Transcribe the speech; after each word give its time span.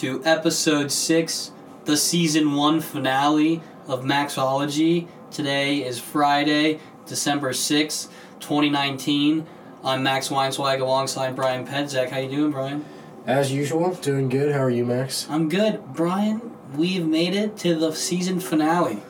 to 0.00 0.24
episode 0.24 0.90
six, 0.90 1.52
the 1.84 1.94
season 1.94 2.54
one 2.54 2.80
finale 2.80 3.60
of 3.86 4.02
Maxology. 4.02 5.06
Today 5.30 5.84
is 5.84 6.00
Friday, 6.00 6.80
December 7.04 7.52
sixth, 7.52 8.10
twenty 8.40 8.70
nineteen. 8.70 9.46
I'm 9.84 10.02
Max 10.02 10.28
Weinswag 10.28 10.80
alongside 10.80 11.36
Brian 11.36 11.66
Pedzek. 11.66 12.08
How 12.08 12.18
you 12.18 12.30
doing, 12.30 12.50
Brian? 12.50 12.82
As 13.26 13.52
usual, 13.52 13.94
doing 13.96 14.30
good. 14.30 14.54
How 14.54 14.62
are 14.62 14.70
you, 14.70 14.86
Max? 14.86 15.28
I'm 15.28 15.50
good, 15.50 15.92
Brian. 15.92 16.50
We've 16.74 17.04
made 17.04 17.34
it 17.34 17.58
to 17.58 17.74
the 17.74 17.92
season 17.92 18.40
finale. 18.40 19.02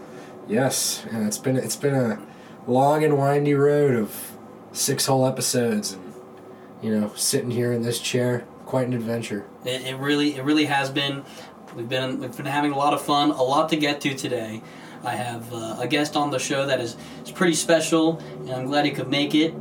Yes, 0.49 1.05
and 1.13 1.25
it's 1.25 1.39
been 1.39 1.57
it's 1.57 1.77
been 1.77 1.95
a 1.95 2.21
long 2.67 3.05
and 3.05 3.17
windy 3.17 3.55
road 3.55 3.95
of 3.95 4.37
six 4.73 5.07
whole 5.07 5.25
episodes, 5.25 5.93
and 5.93 6.15
you 6.83 6.99
know, 6.99 7.13
sitting 7.15 7.53
here 7.53 7.73
in 7.73 7.83
this 7.83 8.01
chair, 8.01 8.45
quite 8.71 8.87
an 8.87 8.93
adventure. 8.93 9.45
It, 9.65 9.83
it 9.85 9.97
really, 9.97 10.37
it 10.37 10.45
really 10.45 10.67
has 10.67 10.91
been. 10.91 11.25
We've 11.75 11.89
been 11.89 12.21
we've 12.21 12.37
been 12.37 12.47
having 12.47 12.71
a 12.71 12.77
lot 12.77 12.95
of 12.95 13.03
fun, 13.03 13.33
a 13.33 13.43
lot 13.43 13.69
to 13.71 13.77
get 13.77 14.01
to 14.03 14.15
today. 14.15 14.63
I 15.03 15.17
have 15.17 15.53
uh, 15.53 15.79
a 15.81 15.89
guest 15.89 16.15
on 16.15 16.31
the 16.31 16.39
show 16.39 16.67
that 16.67 16.81
is, 16.81 16.97
is 17.25 17.33
pretty 17.33 17.55
special, 17.55 18.19
and 18.41 18.51
I'm 18.51 18.67
glad 18.67 18.85
he 18.85 18.93
could 18.93 19.09
make 19.09 19.35
it. 19.35 19.55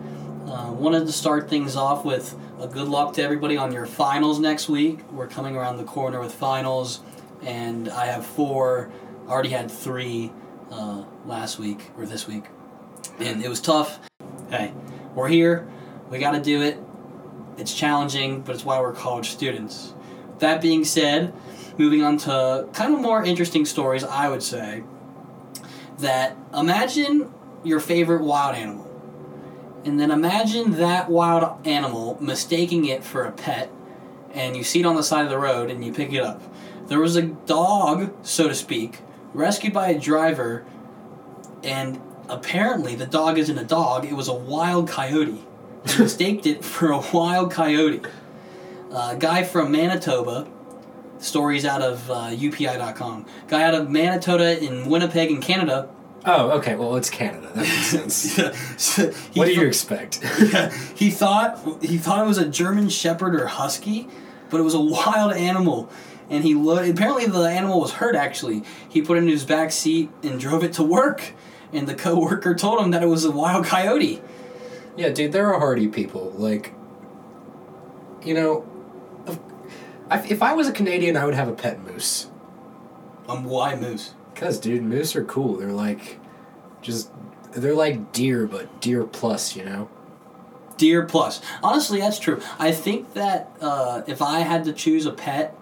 Uh, 0.45 0.72
wanted 0.73 1.08
to 1.08 1.11
start 1.11 1.50
things 1.50 1.75
off 1.75 2.06
with 2.06 2.36
a 2.59 2.67
good 2.67 2.88
luck 2.88 3.14
to 3.14 3.23
everybody 3.23 3.58
on 3.58 3.72
your 3.72 3.88
finals 3.88 4.39
next 4.39 4.69
week. 4.69 5.00
We're 5.12 5.28
coming 5.28 5.56
around 5.56 5.78
the 5.78 5.86
corner 5.86 6.19
with 6.19 6.34
finals, 6.34 7.00
and 7.41 7.89
I 7.89 8.06
have 8.06 8.25
four. 8.25 8.91
Already 9.28 9.50
had 9.50 9.72
three 9.72 10.31
uh, 10.69 11.03
last 11.25 11.58
week 11.58 11.89
or 11.97 12.06
this 12.06 12.28
week, 12.28 12.44
and 13.17 13.44
it 13.44 13.50
was 13.50 13.59
tough. 13.59 14.00
Hey, 14.52 14.72
we're 15.16 15.30
here. 15.30 15.67
We 16.12 16.19
got 16.19 16.31
to 16.31 16.41
do 16.41 16.62
it. 16.62 16.78
It's 17.60 17.74
challenging, 17.74 18.42
but 18.42 18.56
it's 18.56 18.64
why 18.64 18.80
we're 18.80 18.94
college 18.94 19.30
students. 19.30 19.94
That 20.40 20.62
being 20.62 20.86
said, 20.86 21.34
moving 21.78 22.02
on 22.02 22.18
to 22.20 22.70
kind 22.72 22.94
of 22.94 23.02
more 23.02 23.22
interesting 23.22 23.66
stories, 23.66 24.04
I 24.04 24.30
would 24.30 24.42
say 24.42 24.84
that 25.98 26.38
imagine 26.54 27.34
your 27.66 27.82
favorite 27.82 28.24
wild 28.24 28.56
animal. 28.56 28.86
And 29.84 30.00
then 30.00 30.10
imagine 30.10 30.78
that 30.78 31.10
wild 31.10 31.68
animal 31.68 32.18
mistaking 32.22 32.86
it 32.86 33.04
for 33.04 33.26
a 33.26 33.32
pet, 33.32 33.70
and 34.34 34.56
you 34.56 34.64
see 34.64 34.80
it 34.80 34.86
on 34.86 34.96
the 34.96 35.04
side 35.04 35.26
of 35.26 35.30
the 35.30 35.38
road 35.38 35.70
and 35.70 35.84
you 35.84 35.92
pick 35.92 36.14
it 36.14 36.22
up. 36.22 36.42
There 36.88 37.00
was 37.00 37.18
a 37.18 37.24
dog, 37.24 38.14
so 38.26 38.48
to 38.48 38.56
speak, 38.56 39.00
rescued 39.34 39.74
by 39.74 39.90
a 39.90 40.00
driver, 40.00 40.66
and 41.62 42.02
apparently 42.30 42.96
the 42.96 43.06
dog 43.06 43.38
isn't 43.38 43.58
a 43.58 43.66
dog, 43.66 44.06
it 44.06 44.14
was 44.14 44.30
a 44.30 44.34
wild 44.34 44.88
coyote. 44.88 45.46
He 45.88 46.03
mistaked 46.03 46.45
it 46.45 46.63
for 46.63 46.91
a 46.91 47.02
wild 47.13 47.52
coyote. 47.52 48.02
A 48.91 49.16
guy 49.17 49.44
from 49.44 49.72
Manitoba, 49.72 50.47
stories 51.19 51.66
out 51.66 51.81
of 51.81 52.09
uh, 52.09 52.30
UPI.com. 52.30 53.25
Guy 53.47 53.63
out 53.63 53.75
of 53.75 53.89
Manitoba 53.89 54.63
in 54.63 54.89
Winnipeg 54.89 55.31
in 55.31 55.41
Canada 55.41 55.89
Oh, 56.25 56.52
okay. 56.57 56.75
Well, 56.75 56.95
it's 56.95 57.09
Canada. 57.09 57.50
That 57.55 57.61
makes 57.61 58.16
sense. 58.16 58.95
He 59.31 59.39
what 59.39 59.45
do 59.45 59.53
you 59.53 59.66
expect? 59.66 60.22
yeah, 60.52 60.72
he 60.95 61.09
thought 61.12 61.81
he 61.81 61.97
thought 61.97 62.23
it 62.23 62.28
was 62.28 62.38
a 62.38 62.47
German 62.47 62.89
Shepherd 62.89 63.35
or 63.35 63.47
Husky, 63.47 64.07
but 64.50 64.59
it 64.59 64.63
was 64.63 64.73
a 64.73 64.81
wild 64.81 65.34
animal. 65.34 65.89
And 66.29 66.44
he 66.44 66.53
lo- 66.53 66.88
apparently 66.88 67.25
the 67.25 67.44
animal 67.44 67.79
was 67.79 67.94
hurt. 67.94 68.16
Actually, 68.16 68.63
he 68.88 69.01
put 69.01 69.18
it 69.18 69.22
in 69.22 69.28
his 69.28 69.45
back 69.45 69.72
seat 69.72 70.09
and 70.22 70.39
drove 70.39 70.63
it 70.63 70.73
to 70.73 70.84
work. 70.84 71.34
And 71.72 71.88
the 71.88 71.95
coworker 71.95 72.56
told 72.56 72.81
him 72.81 72.91
that 72.91 73.01
it 73.03 73.07
was 73.07 73.25
a 73.25 73.31
wild 73.31 73.66
coyote. 73.66 74.22
Yeah, 75.00 75.10
dude, 75.10 75.32
there 75.32 75.48
are 75.48 75.54
a 75.56 75.60
hardy 75.60 75.88
people. 75.88 76.34
Like, 76.38 76.74
you 78.24 78.34
know, 78.34 78.66
if 79.26 79.40
I- 80.12 80.26
if 80.28 80.44
I 80.44 80.54
was 80.54 80.68
a 80.68 80.72
Canadian, 80.74 81.16
I 81.16 81.26
would 81.26 81.36
have 81.36 81.48
a 81.48 81.54
pet 81.54 81.80
moose. 81.86 82.28
Um, 83.28 83.46
why 83.46 83.76
moose? 83.76 84.14
Cause, 84.36 84.60
dude, 84.60 84.84
moose 84.84 85.16
are 85.16 85.24
cool. 85.24 85.56
They're 85.58 85.72
like, 85.72 86.20
just 86.82 87.12
they're 87.52 87.76
like 87.76 88.12
deer, 88.12 88.46
but 88.46 88.82
deer 88.82 89.04
plus. 89.06 89.56
You 89.56 89.66
know. 89.66 89.90
Deer 90.78 91.04
plus. 91.06 91.42
Honestly, 91.64 92.00
that's 92.00 92.20
true. 92.20 92.42
I 92.58 92.72
think 92.72 93.14
that 93.14 93.52
uh, 93.62 94.02
if 94.08 94.22
I 94.22 94.40
had 94.40 94.64
to 94.66 94.74
choose 94.74 95.06
a 95.06 95.12
pet, 95.12 95.56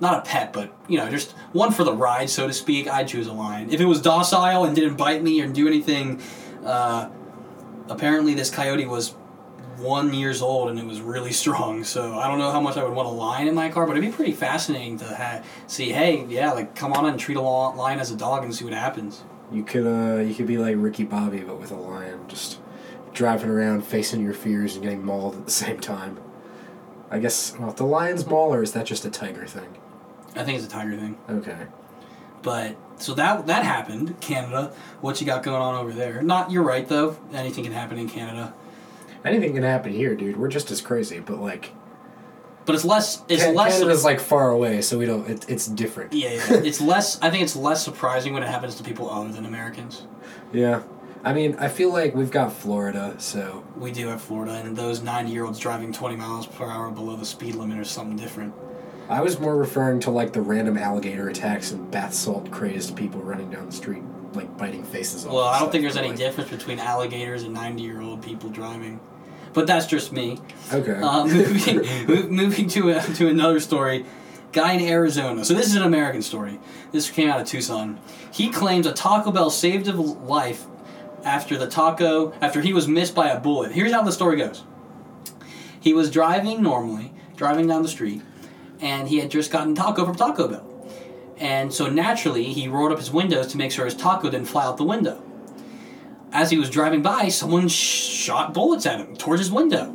not 0.00 0.18
a 0.18 0.20
pet, 0.22 0.52
but 0.52 0.72
you 0.88 0.96
know, 0.98 1.08
just 1.10 1.32
one 1.52 1.70
for 1.72 1.84
the 1.84 1.92
ride, 1.92 2.30
so 2.30 2.46
to 2.46 2.52
speak, 2.52 2.88
I'd 2.88 3.08
choose 3.08 3.26
a 3.26 3.32
lion. 3.32 3.70
If 3.70 3.80
it 3.80 3.84
was 3.86 4.00
docile 4.00 4.64
and 4.64 4.74
didn't 4.74 4.96
bite 4.96 5.22
me 5.22 5.40
or 5.42 5.48
do 5.48 5.66
anything, 5.66 6.20
uh, 6.64 7.08
apparently 7.90 8.34
this 8.34 8.50
coyote 8.50 8.86
was 8.86 9.14
one 9.78 10.12
years 10.12 10.42
old 10.42 10.70
and 10.70 10.78
it 10.78 10.84
was 10.86 11.00
really 11.00 11.32
strong. 11.32 11.84
So 11.84 12.18
I 12.18 12.26
don't 12.28 12.38
know 12.38 12.50
how 12.50 12.60
much 12.60 12.76
I 12.76 12.84
would 12.84 12.92
want 12.92 13.08
a 13.08 13.12
lion 13.12 13.48
in 13.48 13.54
my 13.54 13.68
car, 13.68 13.86
but 13.86 13.96
it'd 13.96 14.10
be 14.10 14.14
pretty 14.14 14.32
fascinating 14.32 14.98
to 14.98 15.04
ha- 15.04 15.42
see. 15.66 15.92
Hey, 15.92 16.24
yeah, 16.26 16.52
like 16.52 16.74
come 16.74 16.92
on 16.92 17.06
and 17.06 17.18
treat 17.18 17.36
a 17.36 17.40
lion 17.40 18.00
as 18.00 18.10
a 18.10 18.16
dog 18.16 18.44
and 18.44 18.54
see 18.54 18.64
what 18.64 18.74
happens. 18.74 19.22
You 19.52 19.62
could 19.62 19.86
uh 19.86 20.20
you 20.20 20.34
could 20.34 20.46
be 20.46 20.58
like 20.58 20.76
Ricky 20.78 21.04
Bobby 21.04 21.40
but 21.40 21.58
with 21.60 21.70
a 21.70 21.76
lion, 21.76 22.28
just 22.28 22.60
driving 23.14 23.50
around 23.50 23.82
facing 23.82 24.22
your 24.22 24.34
fears 24.34 24.74
and 24.74 24.82
getting 24.82 25.04
mauled 25.04 25.34
at 25.36 25.44
the 25.44 25.50
same 25.52 25.80
time. 25.80 26.18
I 27.10 27.18
guess 27.18 27.56
well 27.58 27.70
if 27.70 27.76
the 27.76 27.84
lion's 27.84 28.26
maul 28.26 28.52
or 28.52 28.62
is 28.62 28.72
that 28.72 28.86
just 28.86 29.04
a 29.04 29.10
tiger 29.10 29.46
thing? 29.46 29.76
I 30.36 30.44
think 30.44 30.58
it's 30.58 30.66
a 30.66 30.70
tiger 30.70 30.96
thing. 30.96 31.18
Okay. 31.28 31.66
But 32.42 32.76
so 32.96 33.14
that 33.14 33.46
that 33.46 33.64
happened, 33.64 34.20
Canada. 34.20 34.72
What 35.00 35.20
you 35.20 35.26
got 35.26 35.42
going 35.42 35.60
on 35.60 35.74
over 35.74 35.92
there? 35.92 36.22
Not 36.22 36.50
you're 36.50 36.62
right 36.62 36.88
though. 36.88 37.16
Anything 37.32 37.64
can 37.64 37.72
happen 37.72 37.98
in 37.98 38.08
Canada, 38.08 38.54
Anything 39.24 39.54
can 39.54 39.62
happen 39.64 39.92
here, 39.92 40.14
dude. 40.14 40.36
We're 40.36 40.48
just 40.48 40.70
as 40.70 40.80
crazy, 40.80 41.20
but 41.20 41.40
like 41.40 41.72
but 42.64 42.74
it's 42.74 42.84
less. 42.84 43.22
It's 43.28 43.42
Can- 43.44 43.54
less. 43.54 43.78
Canada's 43.78 44.04
like 44.04 44.20
far 44.20 44.50
away, 44.50 44.82
so 44.82 44.98
we 44.98 45.06
don't 45.06 45.28
it, 45.28 45.48
it's 45.48 45.66
different. 45.66 46.12
yeah, 46.12 46.34
yeah. 46.34 46.42
it's 46.64 46.80
less. 46.80 47.20
I 47.22 47.30
think 47.30 47.42
it's 47.42 47.56
less 47.56 47.82
surprising 47.82 48.34
when 48.34 48.42
it 48.42 48.48
happens 48.48 48.74
to 48.76 48.84
people 48.84 49.10
other 49.10 49.32
than 49.32 49.46
Americans. 49.46 50.02
Yeah. 50.52 50.82
I 51.24 51.32
mean, 51.32 51.56
I 51.58 51.68
feel 51.68 51.92
like 51.92 52.14
we've 52.14 52.30
got 52.30 52.52
Florida, 52.52 53.16
so 53.18 53.64
We 53.76 53.90
do 53.90 54.06
have 54.08 54.22
Florida, 54.22 54.52
and 54.52 54.76
those 54.76 55.02
ninety-year-olds 55.02 55.58
driving 55.58 55.92
twenty 55.92 56.14
miles 56.16 56.46
per 56.46 56.66
hour 56.66 56.90
below 56.90 57.16
the 57.16 57.24
speed 57.26 57.54
limit 57.54 57.78
or 57.78 57.84
something 57.84 58.16
different. 58.16 58.54
I 59.08 59.20
was 59.22 59.38
more 59.40 59.56
referring 59.56 60.00
to 60.00 60.10
like 60.10 60.32
the 60.32 60.40
random 60.42 60.76
alligator 60.76 61.28
attacks 61.28 61.70
and 61.70 61.90
bath 61.90 62.12
salt 62.12 62.50
crazed 62.50 62.96
people 62.96 63.20
running 63.22 63.50
down 63.50 63.66
the 63.66 63.72
street, 63.72 64.02
like 64.34 64.56
biting 64.58 64.84
faces 64.84 65.24
off. 65.24 65.32
Well, 65.32 65.44
I 65.44 65.52
don't 65.52 65.58
stuff, 65.60 65.72
think 65.72 65.82
there's 65.82 65.96
any 65.96 66.08
like- 66.08 66.18
difference 66.18 66.50
between 66.50 66.78
alligators 66.78 67.42
and 67.42 67.54
ninety-year-old 67.54 68.22
people 68.22 68.50
driving, 68.50 69.00
but 69.54 69.66
that's 69.66 69.86
just 69.86 70.12
me. 70.12 70.38
Okay. 70.72 70.92
Uh, 71.00 71.24
moving 71.26 72.30
moving 72.30 72.68
to 72.68 72.90
a, 72.90 73.00
to 73.14 73.28
another 73.28 73.60
story. 73.60 74.04
Guy 74.50 74.72
in 74.72 74.80
Arizona. 74.80 75.44
So 75.44 75.52
this 75.52 75.66
is 75.66 75.76
an 75.76 75.82
American 75.82 76.22
story. 76.22 76.58
This 76.90 77.10
came 77.10 77.28
out 77.28 77.38
of 77.38 77.46
Tucson. 77.46 78.00
He 78.32 78.48
claims 78.50 78.86
a 78.86 78.92
Taco 78.94 79.30
Bell 79.30 79.50
saved 79.50 79.84
his 79.84 79.94
life 79.96 80.64
after 81.22 81.58
the 81.58 81.66
taco 81.66 82.32
after 82.40 82.62
he 82.62 82.72
was 82.72 82.88
missed 82.88 83.14
by 83.14 83.28
a 83.28 83.38
bullet. 83.38 83.72
Here's 83.72 83.92
how 83.92 84.02
the 84.02 84.10
story 84.10 84.36
goes. 84.38 84.64
He 85.80 85.92
was 85.92 86.10
driving 86.10 86.62
normally, 86.62 87.12
driving 87.36 87.66
down 87.66 87.82
the 87.82 87.88
street, 87.90 88.22
and 88.80 89.08
he 89.08 89.18
had 89.18 89.30
just 89.30 89.50
gotten 89.50 89.74
taco 89.74 90.04
from 90.04 90.14
Taco 90.16 90.48
Bell. 90.48 90.64
And 91.36 91.72
so 91.72 91.88
naturally, 91.88 92.44
he 92.44 92.68
rolled 92.68 92.92
up 92.92 92.98
his 92.98 93.12
windows 93.12 93.48
to 93.48 93.58
make 93.58 93.70
sure 93.70 93.84
his 93.84 93.94
taco 93.94 94.30
didn't 94.30 94.48
fly 94.48 94.64
out 94.64 94.76
the 94.76 94.84
window. 94.84 95.22
As 96.32 96.50
he 96.50 96.58
was 96.58 96.68
driving 96.68 97.00
by, 97.00 97.28
someone 97.28 97.68
shot 97.68 98.52
bullets 98.52 98.86
at 98.86 99.00
him 99.00 99.16
towards 99.16 99.40
his 99.40 99.50
window 99.50 99.94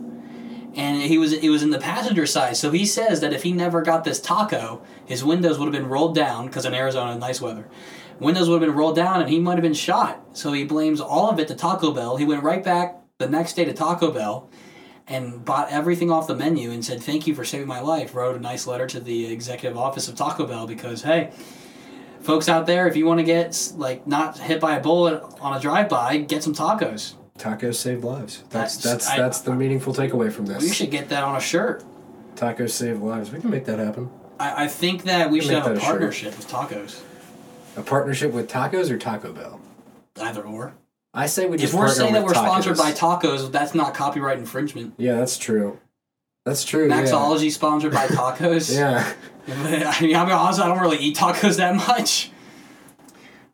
and 0.76 1.02
he 1.02 1.18
was 1.18 1.34
it 1.34 1.50
was 1.50 1.64
in 1.64 1.70
the 1.70 1.80
passenger 1.80 2.26
side. 2.26 2.58
So 2.58 2.72
he 2.72 2.86
says 2.86 3.22
that 3.22 3.34
if 3.34 3.44
he 3.44 3.52
never 3.52 3.82
got 3.82 4.04
this 4.04 4.20
taco, 4.20 4.82
his 5.06 5.24
windows 5.24 5.60
would 5.60 5.66
have 5.66 5.74
been 5.74 5.90
rolled 5.90 6.16
down 6.16 6.48
because 6.48 6.66
in 6.66 6.74
Arizona, 6.74 7.16
nice 7.18 7.42
weather. 7.42 7.68
Windows 8.20 8.48
would 8.48 8.62
have 8.62 8.70
been 8.70 8.78
rolled 8.78 8.96
down, 8.96 9.22
and 9.22 9.30
he 9.30 9.40
might 9.40 9.54
have 9.54 9.64
been 9.64 9.74
shot. 9.74 10.24
So 10.34 10.54
he 10.54 10.64
blames 10.64 11.02
all 11.02 11.30
of 11.30 11.40
it 11.40 11.48
to 11.50 11.56
Taco 11.56 11.92
Bell. 11.92 12.18
He 12.18 12.26
went 12.26 12.44
right 12.44 12.64
back 12.64 13.00
the 13.18 13.28
next 13.28 13.54
day 13.54 13.66
to 13.66 13.74
Taco 13.74 14.12
Bell 14.12 14.50
and 15.08 15.44
bought 15.44 15.70
everything 15.72 16.10
off 16.12 16.28
the 16.28 16.36
menu 16.36 16.72
and 16.72 16.84
said, 16.84 17.02
"Thank 17.04 17.28
you 17.28 17.36
for 17.36 17.44
saving 17.46 17.68
my 17.68 17.80
life." 17.82 18.16
Wrote 18.16 18.36
a 18.36 18.40
nice 18.40 18.66
letter 18.68 18.88
to 18.88 19.00
the 19.00 19.32
executive 19.32 19.78
office 19.78 20.08
of 20.08 20.16
Taco 20.16 20.46
Bell 20.46 20.68
because 20.68 21.04
hey. 21.04 21.32
Folks 22.22 22.48
out 22.48 22.66
there, 22.68 22.88
if 22.88 22.96
you 22.96 23.06
want 23.06 23.20
to 23.20 23.24
get 23.26 23.74
like 23.76 24.08
not 24.08 24.38
hit 24.40 24.62
by 24.62 24.78
a 24.78 24.80
bullet 24.82 25.22
on 25.42 25.58
a 25.58 25.60
drive-by, 25.60 26.18
get 26.20 26.42
some 26.42 26.56
tacos. 26.56 27.16
Tacos 27.38 27.76
save 27.76 28.06
lives. 28.06 28.44
That's 28.50 28.78
That's- 28.78 28.84
that's 29.06 29.10
I- 29.10 29.18
that's 29.18 29.42
the 29.42 29.54
meaningful 29.54 29.94
takeaway 29.94 30.32
from 30.32 30.46
this. 30.46 30.62
We 30.62 30.70
should 30.72 30.90
get 30.90 31.10
that 31.10 31.24
on 31.26 31.36
a 31.36 31.42
shirt. 31.42 31.84
Tacos 32.38 32.70
save 32.70 33.02
lives. 33.02 33.30
We 33.32 33.42
can 33.42 33.50
make 33.50 33.66
that 33.66 33.78
happen. 33.80 34.10
I, 34.40 34.64
I 34.64 34.68
think 34.68 35.04
that 35.04 35.30
we 35.32 35.40
Make 35.40 35.48
should 35.50 35.56
have 35.56 35.68
a 35.68 35.74
a 35.76 35.80
partnership 35.80 36.38
with 36.38 36.48
tacos. 36.50 37.02
A 37.76 37.82
partnership 37.82 38.32
with 38.32 38.50
tacos 38.50 38.90
or 38.90 38.98
Taco 38.98 39.34
Bell. 39.34 39.60
Either 40.22 40.44
or. 40.44 40.76
I 41.14 41.28
say 41.28 41.46
we 41.46 41.58
just 41.58 41.74
If 41.74 41.80
we're 41.80 41.90
saying 41.90 42.14
that 42.14 42.24
we're 42.24 42.30
with 42.30 42.38
sponsored 42.38 42.78
by 42.78 42.92
tacos, 42.92 43.52
that's 43.52 43.76
not 43.76 43.94
copyright 43.94 44.40
infringement. 44.40 44.96
Yeah, 44.98 45.16
that's 45.18 45.38
true. 45.38 45.80
That's 46.46 46.66
true. 46.66 46.90
Maxology 46.90 47.52
sponsored 47.52 47.94
by 47.94 48.08
tacos. 48.08 48.74
Yeah. 48.76 49.14
yeah. 49.48 49.94
I 49.96 50.02
mean, 50.02 50.16
I'll 50.16 50.26
be 50.26 50.32
honest, 50.32 50.60
I 50.60 50.68
don't 50.68 50.80
really 50.80 50.98
eat 50.98 51.18
tacos 51.18 51.58
that 51.58 51.76
much. 51.76 52.32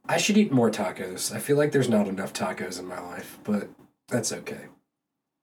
I 0.07 0.17
should 0.17 0.37
eat 0.37 0.51
more 0.51 0.71
tacos. 0.71 1.33
I 1.35 1.39
feel 1.39 1.57
like 1.57 1.71
there's 1.71 1.89
not 1.89 2.07
enough 2.07 2.33
tacos 2.33 2.79
in 2.79 2.87
my 2.87 2.99
life, 2.99 3.37
but 3.43 3.69
that's 4.07 4.31
okay. 4.31 4.65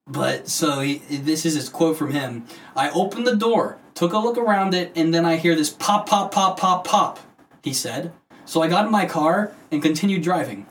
But 0.06 0.48
so 0.48 0.80
he, 0.80 0.98
this 0.98 1.44
is 1.44 1.54
his 1.54 1.69
quote 1.69 1.96
from 1.96 2.12
him. 2.12 2.46
I 2.74 2.90
opened 2.90 3.26
the 3.26 3.36
door, 3.36 3.78
took 3.94 4.12
a 4.12 4.19
look 4.19 4.38
around 4.38 4.72
it, 4.74 4.92
and 4.96 5.12
then 5.12 5.24
I 5.24 5.36
hear 5.36 5.54
this 5.54 5.70
pop, 5.70 6.08
pop, 6.08 6.32
pop, 6.32 6.58
pop, 6.58 6.84
pop. 6.84 7.19
He 7.62 7.72
said. 7.72 8.12
So 8.44 8.62
I 8.62 8.69
got 8.69 8.86
in 8.86 8.92
my 8.92 9.06
car 9.06 9.52
and 9.70 9.82
continued 9.82 10.22
driving. 10.22 10.66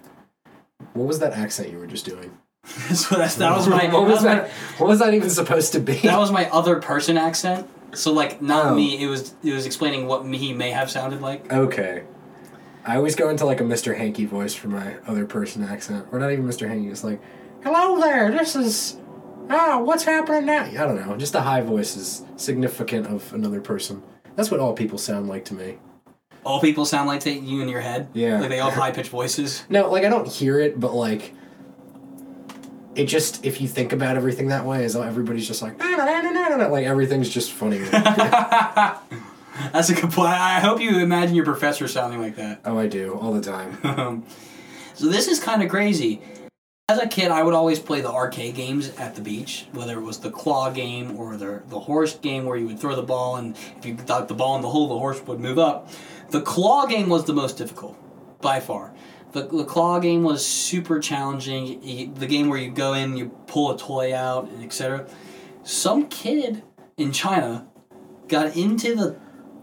What 0.95 1.07
was 1.07 1.19
that 1.19 1.33
accent 1.33 1.69
you 1.71 1.77
were 1.77 1.87
just 1.87 2.05
doing? 2.05 2.37
so 2.65 3.15
that's, 3.17 3.35
that 3.35 3.55
was 3.55 3.67
my. 3.67 3.93
what 3.93 4.07
was 4.07 4.23
that? 4.23 4.49
What 4.79 4.87
was 4.87 4.99
that 4.99 5.13
even 5.13 5.29
supposed 5.29 5.73
to 5.73 5.79
be? 5.79 5.97
That 5.99 6.17
was 6.17 6.31
my 6.31 6.49
other 6.49 6.77
person 6.79 7.17
accent. 7.17 7.69
So 7.93 8.11
like 8.11 8.41
not 8.41 8.67
Oh. 8.67 8.75
me. 8.75 9.03
It 9.03 9.07
was 9.07 9.35
it 9.43 9.53
was 9.53 9.65
explaining 9.65 10.07
what 10.07 10.25
me, 10.25 10.37
he 10.37 10.53
may 10.53 10.71
have 10.71 10.89
sounded 10.89 11.21
like. 11.21 11.51
Okay. 11.53 12.03
I 12.85 12.95
always 12.97 13.15
go 13.15 13.29
into 13.29 13.45
like 13.45 13.61
a 13.61 13.63
Mr. 13.63 13.97
Hanky 13.97 14.25
voice 14.25 14.53
for 14.55 14.67
my 14.69 14.95
other 15.07 15.25
person 15.25 15.63
accent. 15.63 16.07
Or 16.11 16.19
not 16.19 16.31
even 16.31 16.45
Mr. 16.45 16.67
Hanky, 16.67 16.89
it's 16.89 17.03
like, 17.03 17.21
Hello 17.63 17.99
there, 17.99 18.31
this 18.31 18.55
is 18.55 18.97
ah, 19.49 19.79
what's 19.79 20.03
happening 20.03 20.45
now? 20.45 20.63
I 20.63 20.71
don't 20.71 20.95
know. 21.07 21.17
Just 21.17 21.35
a 21.35 21.41
high 21.41 21.61
voice 21.61 21.95
is 21.97 22.23
significant 22.35 23.07
of 23.07 23.33
another 23.33 23.59
person. 23.61 24.01
That's 24.35 24.49
what 24.49 24.59
all 24.59 24.73
people 24.73 24.97
sound 24.97 25.27
like 25.27 25.45
to 25.45 25.53
me. 25.53 25.77
All 26.45 26.61
people 26.61 26.85
sound 26.85 27.07
like 27.07 27.23
they, 27.23 27.33
you 27.39 27.61
in 27.61 27.67
your 27.69 27.81
head. 27.81 28.07
Yeah. 28.13 28.39
Like 28.39 28.49
they 28.49 28.59
all 28.59 28.69
have 28.69 28.79
high 28.81 28.91
pitched 28.91 29.09
voices. 29.09 29.63
No, 29.69 29.89
like 29.89 30.05
I 30.05 30.09
don't 30.09 30.27
hear 30.27 30.59
it, 30.59 30.79
but 30.79 30.93
like 30.93 31.33
it 32.95 33.05
just 33.05 33.43
if 33.45 33.59
you 33.59 33.67
think 33.67 33.91
about 33.91 34.15
everything 34.15 34.47
that 34.49 34.65
way, 34.65 34.85
is 34.85 34.95
everybody's 34.95 35.47
just 35.47 35.61
like 35.61 35.75
"Ah, 35.79 35.95
nah, 35.97 36.05
nah, 36.05 36.21
nah, 36.21 36.31
nah, 36.31 36.47
nah, 36.49 36.55
nah," 36.57 36.67
like 36.67 36.85
everything's 36.85 37.29
just 37.29 37.51
funny. 37.51 37.79
That's 39.73 39.89
a 39.89 39.95
good 39.95 40.11
point. 40.11 40.29
I 40.29 40.59
hope 40.59 40.79
you 40.81 40.99
imagine 40.99 41.35
your 41.35 41.45
professor 41.45 41.87
sounding 41.87 42.21
like 42.21 42.35
that. 42.35 42.61
oh, 42.65 42.77
I 42.77 42.87
do 42.87 43.15
all 43.15 43.33
the 43.33 43.41
time. 43.41 44.23
So 44.97 45.09
this 45.09 45.27
is 45.27 45.41
kind 45.41 45.61
of 45.61 45.67
crazy. 45.69 46.21
As 46.87 46.99
a 46.99 47.07
kid, 47.07 47.29
I 47.29 47.43
would 47.43 47.53
always 47.53 47.79
play 47.79 47.99
the 47.99 48.09
arcade 48.09 48.55
games 48.55 48.95
at 48.97 49.15
the 49.15 49.21
beach, 49.21 49.65
whether 49.73 49.99
it 49.99 50.01
was 50.03 50.19
the 50.19 50.31
claw 50.31 50.69
game 50.69 51.19
or 51.19 51.35
the 51.35 51.63
the 51.67 51.81
horse 51.81 52.15
game 52.15 52.45
where 52.45 52.55
you 52.55 52.65
would 52.67 52.79
throw 52.79 52.95
the 52.95 53.03
ball 53.03 53.35
and 53.35 53.57
if 53.77 53.85
you 53.85 53.95
got 53.95 54.29
the 54.29 54.33
ball 54.33 54.55
in 54.55 54.61
the 54.61 54.69
hole, 54.69 54.87
the 54.87 54.97
horse 54.97 55.21
would 55.27 55.41
move 55.41 55.59
up. 55.59 55.89
The 56.29 56.41
claw 56.41 56.85
game 56.85 57.09
was 57.09 57.25
the 57.25 57.33
most 57.33 57.57
difficult, 57.57 57.97
by 58.41 58.59
far. 58.59 58.93
The, 59.31 59.47
the 59.47 59.65
claw 59.65 59.99
game 59.99 60.23
was 60.23 60.45
super 60.45 60.99
challenging. 60.99 62.13
The 62.13 62.27
game 62.27 62.49
where 62.49 62.59
you 62.59 62.71
go 62.71 62.93
in, 62.93 63.17
you 63.17 63.29
pull 63.47 63.71
a 63.71 63.77
toy 63.77 64.15
out, 64.15 64.49
and 64.49 64.63
etc. 64.63 65.07
Some 65.63 66.07
kid 66.07 66.63
in 66.97 67.11
China 67.11 67.67
got 68.27 68.55
into 68.55 68.95
the 68.95 69.19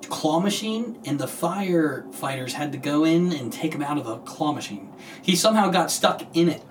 claw 0.08 0.40
machine 0.40 0.98
and 1.04 1.18
the 1.18 1.26
firefighters 1.26 2.52
had 2.52 2.72
to 2.72 2.78
go 2.78 3.04
in 3.04 3.32
and 3.32 3.52
take 3.52 3.74
him 3.74 3.82
out 3.82 3.98
of 3.98 4.04
the 4.04 4.18
claw 4.18 4.52
machine. 4.52 4.92
He 5.22 5.34
somehow 5.36 5.70
got 5.70 5.90
stuck 5.90 6.22
in 6.36 6.48
it. 6.48 6.62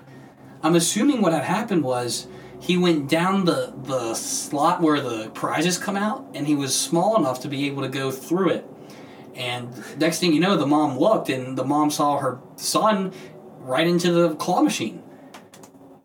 I'm 0.62 0.76
assuming 0.76 1.20
what 1.20 1.32
had 1.32 1.44
happened 1.44 1.82
was 1.82 2.28
he 2.60 2.76
went 2.76 3.08
down 3.08 3.44
the, 3.44 3.74
the 3.82 4.14
slot 4.14 4.80
where 4.80 5.00
the 5.00 5.30
prizes 5.30 5.78
come 5.78 5.96
out 5.96 6.24
and 6.34 6.46
he 6.46 6.54
was 6.54 6.78
small 6.78 7.16
enough 7.16 7.40
to 7.40 7.48
be 7.48 7.66
able 7.66 7.82
to 7.82 7.88
go 7.88 8.10
through 8.10 8.50
it. 8.50 8.70
And 9.34 9.70
next 9.98 10.18
thing 10.18 10.32
you 10.32 10.40
know, 10.40 10.56
the 10.56 10.66
mom 10.66 10.98
looked 10.98 11.28
and 11.28 11.56
the 11.56 11.64
mom 11.64 11.90
saw 11.90 12.18
her 12.18 12.38
son 12.56 13.12
right 13.60 13.86
into 13.86 14.12
the 14.12 14.34
claw 14.34 14.60
machine. 14.62 15.02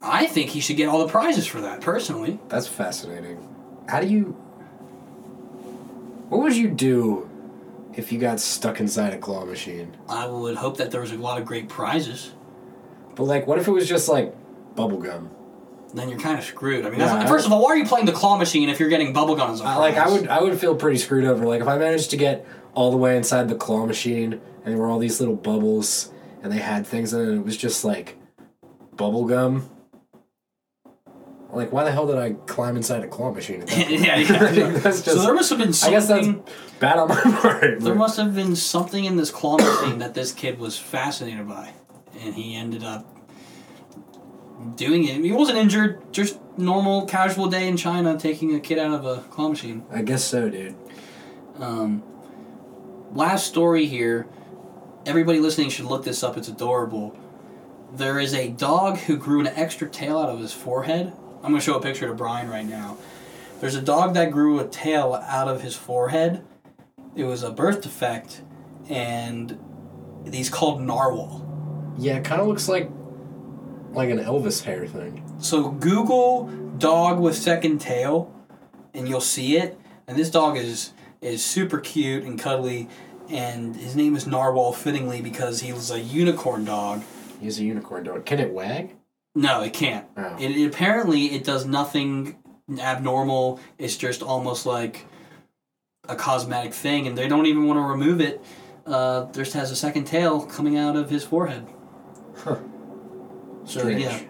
I 0.02 0.26
think 0.28 0.52
he 0.52 0.60
should 0.62 0.78
get 0.78 0.88
all 0.88 1.00
the 1.06 1.12
prizes 1.12 1.46
for 1.48 1.60
that, 1.62 1.82
personally. 1.82 2.40
That's 2.48 2.68
fascinating. 2.68 3.46
How 3.90 4.00
do 4.00 4.08
you? 4.08 4.36
What 6.30 6.42
would 6.42 6.56
you 6.56 6.70
do 6.70 7.30
if 7.96 8.12
you 8.12 8.20
got 8.20 8.40
stuck 8.40 8.80
inside 8.80 9.14
a 9.14 9.18
claw 9.18 9.46
machine? 9.46 9.96
I 10.08 10.28
would 10.28 10.56
hope 10.56 10.78
that 10.78 10.92
there 10.92 11.02
was 11.02 11.12
a 11.12 11.18
lot 11.18 11.40
of 11.42 11.48
great 11.48 11.68
prizes. 11.70 12.34
But 13.16 13.24
like, 13.24 13.48
what 13.48 13.58
if 13.60 13.68
it 13.68 13.72
was 13.72 13.88
just 13.88 14.08
like 14.08 14.34
bubble 14.76 15.00
gum? 15.00 15.32
then 15.94 16.10
you're 16.10 16.20
kind 16.20 16.38
of 16.38 16.44
screwed. 16.44 16.86
I 16.86 16.90
mean, 16.90 17.00
Yeah, 17.00 17.06
that's, 17.08 17.26
I 17.26 17.28
first 17.28 17.46
would- 17.46 17.54
of 17.56 17.60
all, 17.60 17.64
why 17.64 17.72
are 17.72 17.78
you 17.78 17.86
playing 17.86 18.06
the 18.06 18.12
claw 18.12 18.38
machine 18.38 18.68
if 18.68 18.78
you're 18.80 18.90
getting 18.90 19.14
bubble 19.14 19.36
gum 19.38 19.52
as 19.52 19.62
a 19.62 19.64
I, 19.64 19.78
like, 19.78 19.96
I 19.96 20.10
would, 20.10 20.28
I 20.28 20.42
would 20.44 20.60
feel 20.60 20.76
pretty 20.76 20.98
screwed 20.98 21.24
over. 21.24 21.46
Like, 21.46 21.62
if 21.62 21.68
I 21.68 21.78
managed 21.78 22.10
to 22.12 22.18
get 22.18 22.46
all 22.78 22.92
the 22.92 22.98
way 22.98 23.18
inside 23.18 23.50
the 23.50 23.56
claw 23.56 23.88
machine, 23.88 24.34
and 24.34 24.66
there 24.66 24.78
were 24.78 24.88
all 24.88 25.00
these 25.00 25.20
little 25.20 25.36
bubbles, 25.36 26.12
and 26.44 26.54
they 26.54 26.60
had 26.60 26.86
things 26.86 27.12
in 27.12 27.22
it, 27.22 27.28
and 27.30 27.40
it 27.40 27.44
was 27.44 27.58
just 27.58 27.84
like 27.84 28.16
bubble 28.96 29.26
gum. 29.26 29.68
Like, 31.52 31.72
why 31.72 31.86
the 31.86 31.92
hell 31.92 32.06
did 32.06 32.18
I 32.18 32.34
climb 32.46 32.76
inside 32.78 33.04
a 33.04 33.08
claw 33.08 33.32
machine? 33.32 33.62
At 33.62 33.68
that 33.70 33.90
yeah, 33.90 34.18
yeah. 34.52 34.70
That's 34.78 35.04
so 35.04 35.16
there 35.24 35.34
must 35.34 35.50
have 35.50 35.58
been 35.58 35.70
I 35.70 35.72
something. 35.72 35.94
guess 35.96 36.08
that's 36.08 36.80
bad 36.80 37.00
on 37.00 37.08
my 37.08 37.20
part. 37.42 37.62
there 37.62 37.80
but- 37.80 37.98
must 37.98 38.18
have 38.18 38.36
been 38.36 38.56
something 38.56 39.06
in 39.06 39.16
this 39.18 39.32
claw 39.32 39.58
machine 39.58 39.98
that 39.98 40.14
this 40.14 40.32
kid 40.32 40.60
was 40.60 40.78
fascinated 40.78 41.48
by, 41.48 41.74
and 42.22 42.36
he 42.36 42.54
ended 42.56 42.84
up 42.84 43.08
doing 44.76 45.04
it. 45.08 45.24
He 45.24 45.32
wasn't 45.32 45.58
injured, 45.58 46.14
just 46.14 46.38
normal, 46.60 47.08
casual 47.08 47.48
day 47.48 47.68
in 47.68 47.76
China, 47.76 48.20
taking 48.20 48.54
a 48.54 48.60
kid 48.60 48.78
out 48.78 48.94
of 48.94 49.06
a 49.06 49.22
claw 49.32 49.50
machine. 49.50 49.84
I 49.92 50.04
guess 50.04 50.24
so, 50.24 50.48
dude. 50.50 50.76
Um, 51.60 52.04
last 53.18 53.48
story 53.48 53.88
here. 53.88 54.28
Everybody 55.08 55.40
listening 55.40 55.72
should 55.72 55.86
look 55.86 56.04
this 56.04 56.22
up. 56.24 56.38
It's 56.38 56.48
adorable. 56.48 57.18
There 57.92 58.20
is 58.20 58.34
a 58.36 58.50
dog 58.50 59.00
who 59.00 59.18
grew 59.18 59.40
an 59.40 59.48
extra 59.48 59.90
tail 59.90 60.20
out 60.20 60.30
of 60.30 60.40
his 60.40 60.54
forehead. 60.54 61.12
I'm 61.38 61.50
going 61.50 61.56
to 61.56 61.62
show 61.62 61.78
a 61.78 61.82
picture 61.82 62.08
to 62.08 62.14
Brian 62.14 62.48
right 62.48 62.66
now. 62.66 62.98
There's 63.60 63.74
a 63.74 63.82
dog 63.82 64.14
that 64.14 64.32
grew 64.32 64.60
a 64.60 64.68
tail 64.68 65.16
out 65.16 65.48
of 65.48 65.64
his 65.64 65.76
forehead. 65.76 66.46
It 67.16 67.24
was 67.24 67.42
a 67.42 67.50
birth 67.50 67.82
defect, 67.82 68.44
and 68.88 69.58
he's 70.32 70.52
called 70.52 70.82
narwhal. 70.82 71.44
Yeah, 71.98 72.18
it 72.18 72.24
kind 72.24 72.40
of 72.40 72.48
looks 72.48 72.70
like 72.70 72.92
like 73.94 74.12
an 74.12 74.20
Elvis 74.20 74.62
hair 74.62 74.86
thing. 74.86 75.24
So 75.40 75.70
Google 75.70 76.52
dog 76.78 77.20
with 77.20 77.36
second 77.36 77.80
tail, 77.80 78.32
and 78.94 79.10
you'll 79.10 79.22
see 79.22 79.58
it. 79.58 79.80
And 80.08 80.16
this 80.18 80.30
dog 80.30 80.56
is 80.56 80.94
is 81.22 81.44
super 81.44 81.80
cute 81.80 82.24
and 82.24 82.40
cuddly, 82.40 82.88
and 83.30 83.76
his 83.76 83.96
name 83.96 84.16
is 84.16 84.28
Narwhal 84.28 84.74
fittingly 84.74 85.22
because 85.22 85.62
he 85.62 85.74
was 85.74 85.92
a 85.92 86.00
unicorn 86.00 86.66
dog. 86.66 87.04
He's 87.40 87.60
a 87.60 87.64
unicorn 87.64 88.04
dog. 88.04 88.26
Can 88.26 88.40
it 88.40 88.54
wag? 88.54 88.96
No, 89.36 89.62
it 89.62 89.74
can't. 89.74 90.08
Oh. 90.18 90.36
It, 90.40 90.52
it 90.52 90.66
apparently 90.66 91.28
it 91.28 91.44
does 91.44 91.66
nothing 91.66 92.38
abnormal. 92.80 93.60
It's 93.78 93.96
just 93.96 94.24
almost 94.24 94.66
like 94.66 95.06
a 96.10 96.16
cosmetic 96.16 96.74
thing, 96.74 97.08
and 97.08 97.18
they 97.18 97.28
don't 97.28 97.46
even 97.46 97.68
want 97.68 97.78
to 97.78 97.84
remove 97.84 98.22
it. 98.22 98.44
Uh, 98.86 99.32
just 99.34 99.54
has 99.54 99.70
a 99.70 99.76
second 99.76 100.06
tail 100.06 100.46
coming 100.46 100.78
out 100.78 100.96
of 100.96 101.10
his 101.10 101.24
forehead. 101.24 101.68
Huh. 102.38 102.58
So 103.66 103.82
Strange. 103.82 104.02
yeah, 104.02 104.22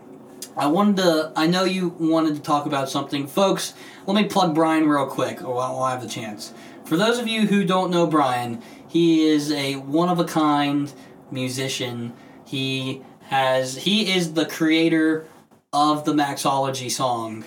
I 0.57 0.67
wanted 0.67 0.97
to. 0.97 1.31
I 1.35 1.47
know 1.47 1.63
you 1.63 1.89
wanted 1.99 2.35
to 2.35 2.41
talk 2.41 2.65
about 2.65 2.89
something, 2.89 3.27
folks. 3.27 3.73
Let 4.07 4.15
me 4.15 4.27
plug 4.27 4.55
Brian 4.55 4.89
real 4.89 5.05
quick, 5.05 5.41
while 5.41 5.81
I 5.83 5.91
have 5.91 6.01
the 6.01 6.09
chance. 6.09 6.53
For 6.85 6.97
those 6.97 7.19
of 7.19 7.27
you 7.27 7.45
who 7.45 7.65
don't 7.65 7.91
know 7.91 8.07
Brian, 8.07 8.63
he 8.97 9.27
is 9.27 9.51
a 9.51 9.75
one 9.75 10.09
of 10.09 10.17
a 10.19 10.23
kind 10.23 10.91
musician. 11.29 12.13
He 12.45 13.03
has 13.25 13.75
he 13.77 14.11
is 14.11 14.33
the 14.33 14.45
creator 14.45 15.27
of 15.71 16.03
the 16.03 16.13
Maxology 16.13 16.89
song, 16.89 17.45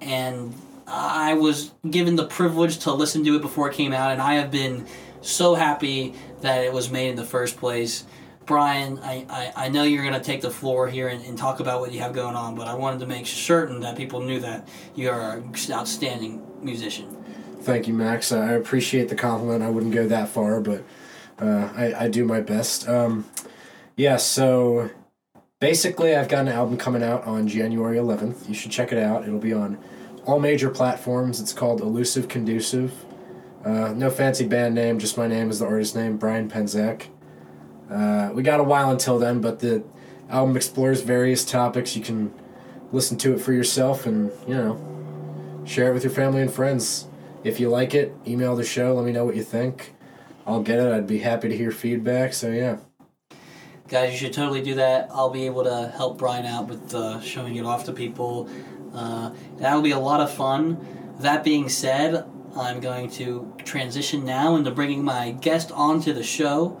and 0.00 0.54
I 0.86 1.34
was 1.34 1.72
given 1.90 2.16
the 2.16 2.26
privilege 2.26 2.78
to 2.78 2.92
listen 2.94 3.22
to 3.24 3.36
it 3.36 3.42
before 3.42 3.68
it 3.68 3.74
came 3.74 3.92
out, 3.92 4.12
and 4.12 4.22
I 4.22 4.34
have 4.34 4.50
been 4.50 4.86
so 5.20 5.54
happy 5.54 6.14
that 6.40 6.64
it 6.64 6.72
was 6.72 6.90
made 6.90 7.10
in 7.10 7.16
the 7.16 7.24
first 7.24 7.58
place. 7.58 8.04
Brian, 8.46 8.98
I, 9.00 9.26
I, 9.28 9.66
I 9.66 9.68
know 9.68 9.82
you're 9.82 10.04
going 10.04 10.14
to 10.14 10.24
take 10.24 10.40
the 10.40 10.50
floor 10.50 10.88
here 10.88 11.08
and, 11.08 11.22
and 11.26 11.36
talk 11.36 11.60
about 11.60 11.80
what 11.80 11.92
you 11.92 12.00
have 12.00 12.14
going 12.14 12.34
on, 12.34 12.54
but 12.54 12.66
I 12.66 12.72
wanted 12.72 13.00
to 13.00 13.06
make 13.06 13.26
certain 13.26 13.80
that 13.80 13.94
people 13.94 14.22
knew 14.22 14.40
that 14.40 14.66
you 14.94 15.10
are 15.10 15.32
an 15.36 15.52
outstanding 15.70 16.42
musician. 16.62 17.17
Thank 17.68 17.86
you, 17.86 17.92
Max. 17.92 18.32
I 18.32 18.52
appreciate 18.52 19.10
the 19.10 19.14
compliment. 19.14 19.62
I 19.62 19.68
wouldn't 19.68 19.92
go 19.92 20.08
that 20.08 20.30
far, 20.30 20.58
but 20.58 20.82
uh, 21.38 21.68
I, 21.76 22.04
I 22.04 22.08
do 22.08 22.24
my 22.24 22.40
best. 22.40 22.88
Um, 22.88 23.26
yeah, 23.94 24.16
so 24.16 24.88
basically, 25.60 26.16
I've 26.16 26.30
got 26.30 26.46
an 26.46 26.48
album 26.48 26.78
coming 26.78 27.02
out 27.02 27.24
on 27.24 27.46
January 27.46 27.98
11th. 27.98 28.48
You 28.48 28.54
should 28.54 28.70
check 28.70 28.90
it 28.90 28.96
out. 28.96 29.24
It'll 29.24 29.38
be 29.38 29.52
on 29.52 29.76
all 30.24 30.40
major 30.40 30.70
platforms. 30.70 31.42
It's 31.42 31.52
called 31.52 31.82
Elusive 31.82 32.26
Conducive. 32.26 33.04
Uh, 33.62 33.92
no 33.92 34.08
fancy 34.08 34.46
band 34.46 34.74
name, 34.74 34.98
just 34.98 35.18
my 35.18 35.26
name 35.26 35.50
is 35.50 35.58
the 35.58 35.66
artist 35.66 35.94
name, 35.94 36.16
Brian 36.16 36.48
Penzak. 36.48 37.08
Uh, 37.90 38.30
we 38.32 38.42
got 38.42 38.60
a 38.60 38.64
while 38.64 38.90
until 38.90 39.18
then, 39.18 39.42
but 39.42 39.58
the 39.58 39.84
album 40.30 40.56
explores 40.56 41.02
various 41.02 41.44
topics. 41.44 41.94
You 41.94 42.02
can 42.02 42.32
listen 42.92 43.18
to 43.18 43.34
it 43.34 43.42
for 43.42 43.52
yourself 43.52 44.06
and, 44.06 44.32
you 44.46 44.54
know, 44.54 45.62
share 45.66 45.90
it 45.90 45.92
with 45.92 46.02
your 46.02 46.14
family 46.14 46.40
and 46.40 46.50
friends. 46.50 47.07
If 47.48 47.60
you 47.60 47.68
like 47.68 47.94
it, 47.94 48.14
email 48.26 48.54
the 48.54 48.64
show. 48.64 48.94
Let 48.94 49.04
me 49.04 49.12
know 49.12 49.24
what 49.24 49.36
you 49.36 49.42
think. 49.42 49.94
I'll 50.46 50.62
get 50.62 50.78
it. 50.78 50.92
I'd 50.92 51.06
be 51.06 51.18
happy 51.18 51.48
to 51.48 51.56
hear 51.56 51.70
feedback. 51.70 52.32
So 52.32 52.50
yeah, 52.50 52.78
Guys, 53.88 54.12
you 54.12 54.18
should 54.18 54.34
totally 54.34 54.60
do 54.60 54.74
that. 54.74 55.08
I'll 55.10 55.30
be 55.30 55.46
able 55.46 55.64
to 55.64 55.90
help 55.96 56.18
Brian 56.18 56.44
out 56.44 56.68
with 56.68 56.94
uh, 56.94 57.22
showing 57.22 57.56
it 57.56 57.64
off 57.64 57.84
to 57.84 57.92
people. 57.92 58.46
Uh, 58.92 59.30
that'll 59.56 59.80
be 59.80 59.92
a 59.92 59.98
lot 59.98 60.20
of 60.20 60.30
fun. 60.30 60.86
That 61.20 61.42
being 61.42 61.70
said, 61.70 62.26
I'm 62.54 62.80
going 62.80 63.08
to 63.12 63.50
transition 63.64 64.26
now 64.26 64.56
into 64.56 64.70
bringing 64.72 65.02
my 65.02 65.30
guest 65.30 65.72
onto 65.72 66.12
the 66.12 66.22
show. 66.22 66.78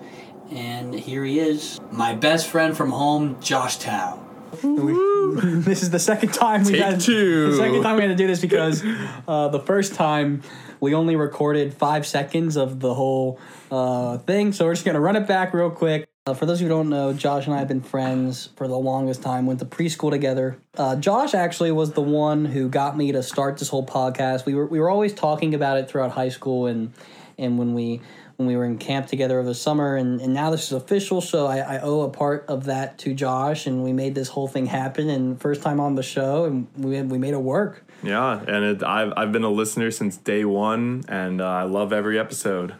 And 0.50 0.92
here 0.92 1.24
he 1.24 1.40
is, 1.40 1.80
my 1.90 2.14
best 2.14 2.46
friend 2.46 2.76
from 2.76 2.90
home, 2.90 3.40
Josh 3.40 3.78
Tao. 3.78 4.27
this 4.62 5.82
is 5.82 5.90
the 5.90 5.98
second 5.98 6.32
time 6.32 6.64
we 6.64 6.72
Take 6.72 6.82
had 6.82 7.00
two. 7.00 7.50
the 7.50 7.56
second 7.56 7.82
time 7.82 7.96
we 7.96 8.02
had 8.02 8.08
to 8.08 8.14
do 8.14 8.26
this 8.26 8.40
because 8.40 8.82
uh, 9.26 9.48
the 9.48 9.60
first 9.60 9.94
time 9.94 10.42
we 10.80 10.94
only 10.94 11.16
recorded 11.16 11.74
five 11.74 12.06
seconds 12.06 12.56
of 12.56 12.80
the 12.80 12.94
whole 12.94 13.38
uh, 13.70 14.18
thing. 14.18 14.52
So 14.52 14.64
we're 14.64 14.74
just 14.74 14.86
gonna 14.86 15.00
run 15.00 15.16
it 15.16 15.26
back 15.26 15.52
real 15.52 15.70
quick. 15.70 16.08
Uh, 16.26 16.34
for 16.34 16.46
those 16.46 16.60
who 16.60 16.68
don't 16.68 16.88
know, 16.88 17.12
Josh 17.12 17.46
and 17.46 17.54
I 17.54 17.58
have 17.58 17.68
been 17.68 17.80
friends 17.80 18.50
for 18.56 18.68
the 18.68 18.78
longest 18.78 19.22
time. 19.22 19.46
Went 19.46 19.60
to 19.60 19.66
preschool 19.66 20.10
together. 20.10 20.58
Uh, 20.76 20.96
Josh 20.96 21.34
actually 21.34 21.72
was 21.72 21.92
the 21.92 22.02
one 22.02 22.44
who 22.44 22.68
got 22.68 22.96
me 22.96 23.12
to 23.12 23.22
start 23.22 23.58
this 23.58 23.68
whole 23.68 23.86
podcast. 23.86 24.46
We 24.46 24.54
were 24.54 24.66
we 24.66 24.80
were 24.80 24.90
always 24.90 25.14
talking 25.14 25.54
about 25.54 25.78
it 25.78 25.90
throughout 25.90 26.10
high 26.10 26.28
school 26.28 26.66
and 26.66 26.92
and 27.38 27.58
when 27.58 27.74
we 27.74 28.00
when 28.38 28.46
we 28.46 28.56
were 28.56 28.64
in 28.64 28.78
camp 28.78 29.08
together 29.08 29.40
over 29.40 29.48
the 29.48 29.54
summer 29.54 29.96
and, 29.96 30.20
and 30.20 30.32
now 30.32 30.48
this 30.48 30.62
is 30.66 30.72
official 30.72 31.20
so 31.20 31.46
I, 31.48 31.58
I 31.58 31.80
owe 31.80 32.02
a 32.02 32.08
part 32.08 32.44
of 32.46 32.66
that 32.66 32.96
to 32.98 33.12
josh 33.12 33.66
and 33.66 33.82
we 33.82 33.92
made 33.92 34.14
this 34.14 34.28
whole 34.28 34.46
thing 34.46 34.66
happen 34.66 35.10
and 35.10 35.40
first 35.40 35.60
time 35.60 35.80
on 35.80 35.96
the 35.96 36.04
show 36.04 36.44
and 36.44 36.68
we, 36.76 37.02
we 37.02 37.18
made 37.18 37.34
it 37.34 37.42
work 37.42 37.84
Yeah, 38.04 38.38
and 38.38 38.64
it, 38.64 38.82
I've 38.84 39.12
I've 39.16 39.32
been 39.32 39.42
a 39.42 39.50
listener 39.50 39.90
since 39.90 40.16
day 40.16 40.44
one, 40.44 41.02
and 41.08 41.40
uh, 41.40 41.46
I 41.46 41.64
love 41.64 41.92
every 41.92 42.16
episode. 42.16 42.76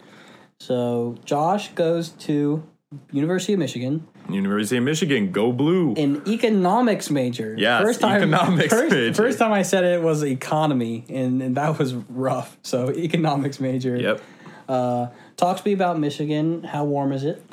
so 0.60 1.16
josh 1.24 1.72
goes 1.74 2.10
to 2.10 2.62
university 3.10 3.52
of 3.54 3.58
michigan 3.58 4.06
University 4.30 4.76
of 4.76 4.84
Michigan, 4.84 5.32
go 5.32 5.52
blue. 5.52 5.94
an 5.94 6.22
economics 6.28 7.08
major 7.10 7.54
Yes, 7.58 7.82
first 7.82 8.00
time 8.00 8.16
economics 8.22 8.72
first, 8.72 8.92
major. 8.94 9.14
first 9.14 9.38
time 9.40 9.52
i 9.52 9.62
said 9.62 9.82
it 9.82 10.02
was 10.02 10.22
economy 10.22 11.04
and, 11.08 11.42
and 11.42 11.56
that 11.56 11.78
was 11.80 11.94
rough 11.94 12.56
so 12.62 12.90
economics 12.92 13.58
major 13.58 13.96
Yep. 13.96 14.20
uh, 14.68 15.06
talk 15.38 15.56
to 15.56 15.62
me 15.66 15.72
about 15.72 15.98
michigan 15.98 16.62
how 16.64 16.84
warm 16.84 17.12
is 17.12 17.24
it 17.24 17.42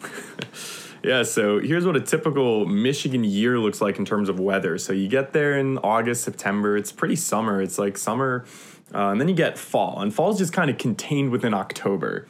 Yeah, 1.06 1.22
so 1.22 1.60
here's 1.60 1.86
what 1.86 1.96
a 1.96 2.01
typical 2.01 2.65
Michigan 2.65 3.24
year 3.24 3.60
looks 3.60 3.80
like 3.80 4.00
in 4.00 4.06
terms 4.06 4.27
of 4.27 4.39
weather. 4.39 4.80
So 4.80 4.92
you 4.92 5.08
get 5.08 5.34
there 5.34 5.56
in 5.56 5.77
August, 5.77 6.24
September. 6.24 6.75
It's 6.75 6.92
pretty 6.92 7.15
summer. 7.15 7.62
It's 7.62 7.77
like 7.77 7.96
summer, 7.96 8.44
uh, 8.92 9.10
and 9.10 9.22
then 9.22 9.27
you 9.27 9.36
get 9.36 9.56
fall, 9.56 10.01
and 10.01 10.12
fall's 10.12 10.39
just 10.39 10.51
kind 10.51 10.72
of 10.72 10.80
contained 10.80 11.30
within 11.30 11.54
October, 11.54 12.25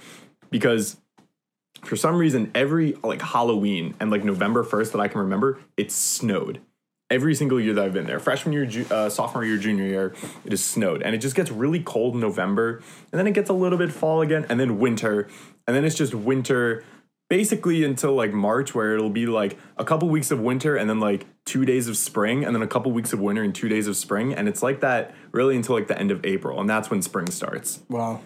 because 0.50 0.98
for 1.86 1.96
some 1.96 2.18
reason 2.18 2.52
every 2.54 2.98
like 3.02 3.22
Halloween 3.22 3.94
and 4.02 4.12
like 4.12 4.26
November 4.26 4.62
first 4.62 4.92
that 4.92 5.00
I 5.00 5.08
can 5.08 5.22
remember, 5.22 5.60
it 5.78 5.90
snowed. 5.90 6.60
Every 7.12 7.36
single 7.36 7.60
year 7.60 7.74
that 7.76 7.86
I've 7.86 7.94
been 7.94 8.08
there, 8.08 8.20
freshman 8.20 8.52
year, 8.52 8.66
ju- 8.66 8.88
uh, 8.90 9.10
sophomore 9.10 9.46
year, 9.46 9.58
junior 9.60 9.86
year, 9.86 10.16
it 10.44 10.52
has 10.52 10.66
snowed, 10.66 11.04
and 11.04 11.14
it 11.14 11.20
just 11.20 11.36
gets 11.36 11.52
really 11.52 11.80
cold 11.80 12.16
in 12.16 12.20
November, 12.20 12.82
and 13.12 13.20
then 13.20 13.28
it 13.28 13.34
gets 13.34 13.48
a 13.48 13.54
little 13.54 13.78
bit 13.78 13.92
fall 13.92 14.22
again, 14.22 14.44
and 14.50 14.60
then 14.60 14.80
winter, 14.80 15.28
and 15.68 15.76
then 15.76 15.86
it's 15.86 15.96
just 15.96 16.16
winter 16.16 16.84
basically 17.30 17.84
until 17.84 18.14
like 18.16 18.34
March, 18.34 18.74
where 18.74 18.96
it'll 18.96 19.12
be 19.12 19.28
like 19.28 19.56
a 19.78 19.86
couple 19.86 20.10
weeks 20.10 20.32
of 20.32 20.40
winter 20.40 20.76
and 20.76 20.88
then 20.90 21.00
like 21.00 21.26
two 21.46 21.64
days 21.64 21.88
of 21.88 21.96
spring, 21.96 22.44
and 22.44 22.56
then 22.56 22.64
a 22.64 22.68
couple 22.68 22.92
weeks 22.92 23.14
of 23.14 23.20
winter 23.20 23.44
and 23.44 23.54
two 23.54 23.70
days 23.70 23.86
of 23.86 23.96
spring, 23.96 24.34
and 24.34 24.48
it's 24.48 24.64
like 24.64 24.80
that 24.82 25.14
really 25.32 25.56
until 25.56 25.76
like 25.76 25.88
the 25.88 26.00
end 26.00 26.10
of 26.10 26.26
April, 26.26 26.60
and 26.60 26.68
that's 26.68 26.90
when 26.90 27.04
spring 27.04 27.28
starts. 27.30 27.82
Wow. 27.88 28.22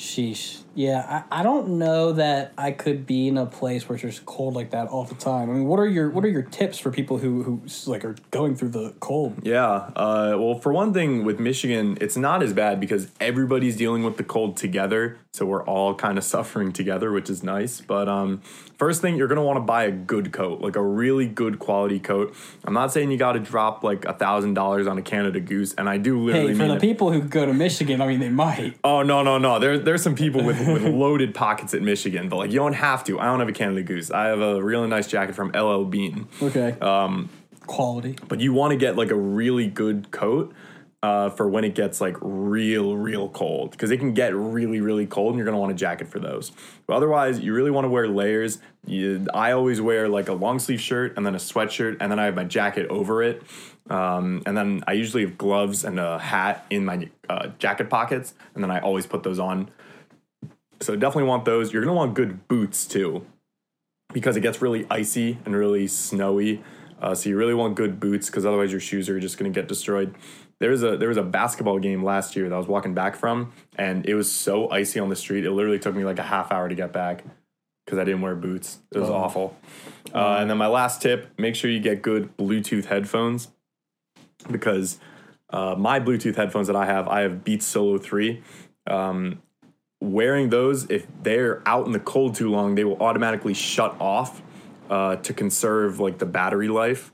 Sheesh. 0.00 0.62
Yeah, 0.74 1.24
I, 1.30 1.40
I 1.40 1.42
don't 1.42 1.78
know 1.78 2.12
that 2.12 2.52
I 2.56 2.70
could 2.70 3.04
be 3.04 3.28
in 3.28 3.36
a 3.36 3.44
place 3.44 3.86
where 3.88 3.96
it's 3.96 4.02
just 4.02 4.24
cold 4.24 4.54
like 4.54 4.70
that 4.70 4.88
all 4.88 5.04
the 5.04 5.16
time. 5.16 5.50
I 5.50 5.52
mean, 5.52 5.66
what 5.66 5.78
are 5.78 5.86
your 5.86 6.08
what 6.10 6.24
are 6.24 6.28
your 6.28 6.42
tips 6.42 6.78
for 6.78 6.90
people 6.90 7.18
who 7.18 7.42
who 7.42 7.60
like 7.86 8.04
are 8.04 8.14
going 8.30 8.54
through 8.56 8.70
the 8.70 8.94
cold? 9.00 9.40
Yeah. 9.42 9.66
Uh, 9.68 10.36
well, 10.38 10.54
for 10.54 10.72
one 10.72 10.94
thing, 10.94 11.24
with 11.24 11.38
Michigan, 11.38 11.98
it's 12.00 12.16
not 12.16 12.42
as 12.42 12.52
bad 12.54 12.80
because 12.80 13.08
everybody's 13.20 13.76
dealing 13.76 14.02
with 14.04 14.16
the 14.16 14.22
cold 14.24 14.56
together, 14.56 15.18
so 15.32 15.44
we're 15.44 15.64
all 15.64 15.94
kind 15.94 16.16
of 16.16 16.24
suffering 16.34 16.72
together, 16.72 17.12
which 17.12 17.28
is 17.28 17.42
nice. 17.42 17.80
But 17.82 18.08
um, 18.08 18.40
first 18.78 19.02
thing, 19.02 19.16
you're 19.16 19.28
gonna 19.28 19.44
want 19.44 19.56
to 19.56 19.60
buy 19.64 19.84
a 19.84 19.90
good 19.92 20.32
coat, 20.32 20.60
like 20.62 20.76
a 20.76 20.82
really 20.82 21.26
good 21.26 21.58
quality 21.58 21.98
coat. 21.98 22.34
I'm 22.64 22.74
not 22.74 22.92
saying 22.92 23.10
you 23.10 23.18
got 23.18 23.32
to 23.32 23.40
drop 23.40 23.82
like 23.84 24.04
a 24.06 24.14
thousand 24.14 24.54
dollars 24.54 24.86
on 24.86 24.96
a 24.96 25.02
Canada 25.02 25.40
Goose, 25.40 25.74
and 25.74 25.88
I 25.90 25.98
do 25.98 26.20
literally 26.20 26.48
Hey, 26.48 26.54
for 26.54 26.60
mean 26.60 26.68
the 26.68 26.76
it. 26.76 26.80
people 26.80 27.10
who 27.12 27.20
go 27.20 27.44
to 27.44 27.52
Michigan, 27.52 28.00
I 28.00 28.06
mean, 28.06 28.20
they 28.20 28.30
might. 28.30 28.76
Oh 28.84 29.02
no 29.02 29.22
no 29.24 29.36
no! 29.36 29.58
There 29.58 29.78
there's 29.90 30.04
some 30.04 30.14
people 30.14 30.44
with, 30.44 30.64
with 30.68 30.84
loaded 30.94 31.34
pockets 31.34 31.74
at 31.74 31.82
Michigan, 31.82 32.28
but 32.28 32.36
like 32.36 32.52
you 32.52 32.60
don't 32.60 32.74
have 32.74 33.02
to. 33.04 33.18
I 33.18 33.24
don't 33.24 33.40
have 33.40 33.48
a 33.48 33.52
Canada 33.52 33.82
Goose. 33.82 34.12
I 34.12 34.26
have 34.26 34.40
a 34.40 34.62
really 34.62 34.86
nice 34.86 35.08
jacket 35.08 35.34
from 35.34 35.48
LL 35.48 35.82
Bean. 35.82 36.28
Okay. 36.40 36.78
Um, 36.80 37.28
quality. 37.66 38.16
But 38.28 38.38
you 38.38 38.52
want 38.52 38.70
to 38.70 38.76
get 38.76 38.94
like 38.94 39.10
a 39.10 39.16
really 39.16 39.66
good 39.66 40.12
coat 40.12 40.54
uh, 41.02 41.30
for 41.30 41.48
when 41.48 41.64
it 41.64 41.74
gets 41.74 42.00
like 42.00 42.16
real 42.20 42.96
real 42.96 43.30
cold 43.30 43.72
because 43.72 43.90
it 43.90 43.96
can 43.96 44.14
get 44.14 44.32
really 44.32 44.80
really 44.80 45.06
cold 45.06 45.30
and 45.30 45.38
you're 45.38 45.46
gonna 45.46 45.58
want 45.58 45.72
a 45.72 45.74
jacket 45.74 46.06
for 46.06 46.20
those. 46.20 46.52
But 46.86 46.94
otherwise, 46.94 47.40
you 47.40 47.52
really 47.52 47.72
want 47.72 47.86
to 47.86 47.88
wear 47.88 48.06
layers. 48.06 48.60
You, 48.86 49.26
I 49.34 49.50
always 49.50 49.80
wear 49.80 50.08
like 50.08 50.28
a 50.28 50.34
long 50.34 50.60
sleeve 50.60 50.80
shirt 50.80 51.16
and 51.16 51.26
then 51.26 51.34
a 51.34 51.38
sweatshirt 51.38 51.96
and 52.00 52.12
then 52.12 52.20
I 52.20 52.26
have 52.26 52.36
my 52.36 52.44
jacket 52.44 52.86
over 52.90 53.24
it. 53.24 53.42
Um, 53.88 54.42
and 54.46 54.56
then 54.56 54.84
I 54.86 54.92
usually 54.92 55.24
have 55.24 55.36
gloves 55.36 55.84
and 55.84 55.98
a 55.98 56.18
hat 56.18 56.64
in 56.70 56.84
my 56.84 57.08
uh, 57.28 57.48
jacket 57.58 57.90
pockets, 57.90 58.34
and 58.54 58.62
then 58.62 58.70
I 58.70 58.80
always 58.80 59.06
put 59.06 59.22
those 59.22 59.38
on. 59.38 59.70
So 60.80 60.94
definitely 60.96 61.24
want 61.24 61.44
those. 61.44 61.72
You're 61.72 61.82
gonna 61.82 61.94
want 61.94 62.14
good 62.14 62.46
boots 62.48 62.86
too, 62.86 63.26
because 64.12 64.36
it 64.36 64.40
gets 64.40 64.62
really 64.62 64.86
icy 64.90 65.38
and 65.44 65.54
really 65.54 65.88
snowy. 65.88 66.62
Uh, 67.00 67.14
so 67.14 67.30
you 67.30 67.36
really 67.36 67.54
want 67.54 67.74
good 67.74 67.98
boots 67.98 68.26
because 68.26 68.44
otherwise 68.44 68.70
your 68.70 68.80
shoes 68.80 69.08
are 69.08 69.18
just 69.18 69.38
gonna 69.38 69.50
get 69.50 69.66
destroyed. 69.66 70.14
There 70.60 70.70
was 70.70 70.82
a 70.84 70.96
there 70.96 71.08
was 71.08 71.16
a 71.16 71.22
basketball 71.22 71.78
game 71.78 72.04
last 72.04 72.36
year 72.36 72.48
that 72.48 72.54
I 72.54 72.58
was 72.58 72.68
walking 72.68 72.94
back 72.94 73.16
from, 73.16 73.52
and 73.76 74.06
it 74.06 74.14
was 74.14 74.30
so 74.30 74.70
icy 74.70 75.00
on 75.00 75.08
the 75.08 75.16
street. 75.16 75.44
It 75.44 75.50
literally 75.50 75.78
took 75.78 75.96
me 75.96 76.04
like 76.04 76.18
a 76.18 76.24
half 76.24 76.52
hour 76.52 76.68
to 76.68 76.74
get 76.74 76.92
back 76.92 77.24
because 77.84 77.98
I 77.98 78.04
didn't 78.04 78.20
wear 78.20 78.36
boots. 78.36 78.78
It 78.92 78.98
was 78.98 79.10
awful. 79.10 79.56
Uh, 80.14 80.36
and 80.38 80.48
then 80.48 80.58
my 80.58 80.68
last 80.68 81.02
tip: 81.02 81.28
make 81.38 81.56
sure 81.56 81.70
you 81.70 81.80
get 81.80 82.02
good 82.02 82.36
Bluetooth 82.36 82.84
headphones 82.84 83.48
because 84.50 84.98
uh, 85.50 85.74
my 85.76 86.00
Bluetooth 86.00 86.36
headphones 86.36 86.66
that 86.68 86.76
I 86.76 86.86
have, 86.86 87.08
I 87.08 87.20
have 87.20 87.44
Beats 87.44 87.66
Solo 87.66 87.98
3. 87.98 88.42
Um, 88.86 89.42
wearing 90.00 90.48
those, 90.48 90.90
if 90.90 91.06
they're 91.22 91.62
out 91.66 91.86
in 91.86 91.92
the 91.92 92.00
cold 92.00 92.34
too 92.34 92.50
long, 92.50 92.74
they 92.74 92.84
will 92.84 93.00
automatically 93.02 93.54
shut 93.54 93.96
off 94.00 94.42
uh, 94.88 95.16
to 95.16 95.32
conserve 95.32 96.00
like 96.00 96.18
the 96.18 96.26
battery 96.26 96.68
life. 96.68 97.12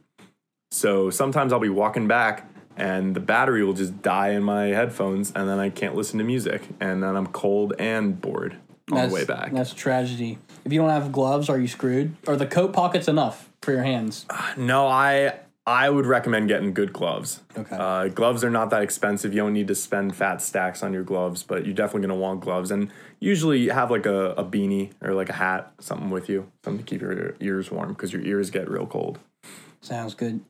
So 0.71 1.11
sometimes 1.11 1.53
I'll 1.53 1.61
be 1.61 1.69
walking 1.69 2.07
back 2.07 2.51
and 2.77 3.15
the 3.15 3.21
battery 3.21 3.65
will 3.65 3.73
just 3.73 4.03
die 4.03 4.31
in 4.31 4.43
my 4.43 4.67
headphones 4.67 5.33
and 5.35 5.49
then 5.49 5.59
I 5.59 5.71
can't 5.71 5.95
listen 5.95 6.19
to 6.19 6.25
music 6.25 6.63
and 6.81 7.03
then 7.03 7.17
I'm 7.17 7.27
cold 7.29 7.75
and 7.79 8.21
bored 8.21 8.57
on 8.91 8.97
That's, 8.97 9.09
the 9.09 9.15
way 9.15 9.25
back. 9.25 9.53
That's 9.53 9.73
tragedy. 9.73 10.39
If 10.65 10.73
you 10.73 10.81
don't 10.81 10.91
have 10.91 11.13
gloves, 11.13 11.49
are 11.49 11.59
you 11.59 11.69
screwed? 11.69 12.15
Are 12.27 12.37
the 12.37 12.47
coat 12.47 12.73
pockets 12.73 13.09
enough 13.09 13.51
for 13.63 13.73
your 13.73 13.83
hands? 13.83 14.27
No, 14.57 14.87
I 14.87 15.39
I 15.67 15.91
would 15.91 16.07
recommend 16.07 16.47
getting 16.47 16.73
good 16.73 16.93
gloves. 16.93 17.41
Okay. 17.59 17.77
Uh, 17.77 18.07
gloves 18.09 18.45
are 18.45 18.51
not 18.51 18.71
that 18.71 18.83
expensive. 18.83 19.35
You 19.35 19.41
don't 19.41 19.53
need 19.53 19.67
to 19.67 19.75
spend 19.75 20.15
fat 20.15 20.41
stacks 20.41 20.83
on 20.85 20.93
your 20.93 21.03
gloves, 21.03 21.43
but 21.43 21.65
you're 21.65 21.75
definitely 21.75 22.03
gonna 22.07 22.21
want 22.21 22.41
gloves. 22.41 22.71
And 22.71 22.93
usually 23.19 23.69
have 23.69 23.91
like 23.91 24.07
a, 24.07 24.31
a 24.33 24.45
beanie 24.45 24.93
or 25.03 25.13
like 25.13 25.29
a 25.29 25.33
hat, 25.33 25.73
something 25.81 26.11
with 26.11 26.29
you, 26.29 26.51
something 26.65 26.85
to 26.85 26.89
keep 26.89 27.01
your 27.01 27.35
ears 27.41 27.71
warm 27.71 27.89
because 27.89 28.13
your 28.13 28.23
ears 28.23 28.51
get 28.51 28.71
real 28.71 28.87
cold. 28.87 29.19
Sounds 29.81 30.15
good. 30.15 30.41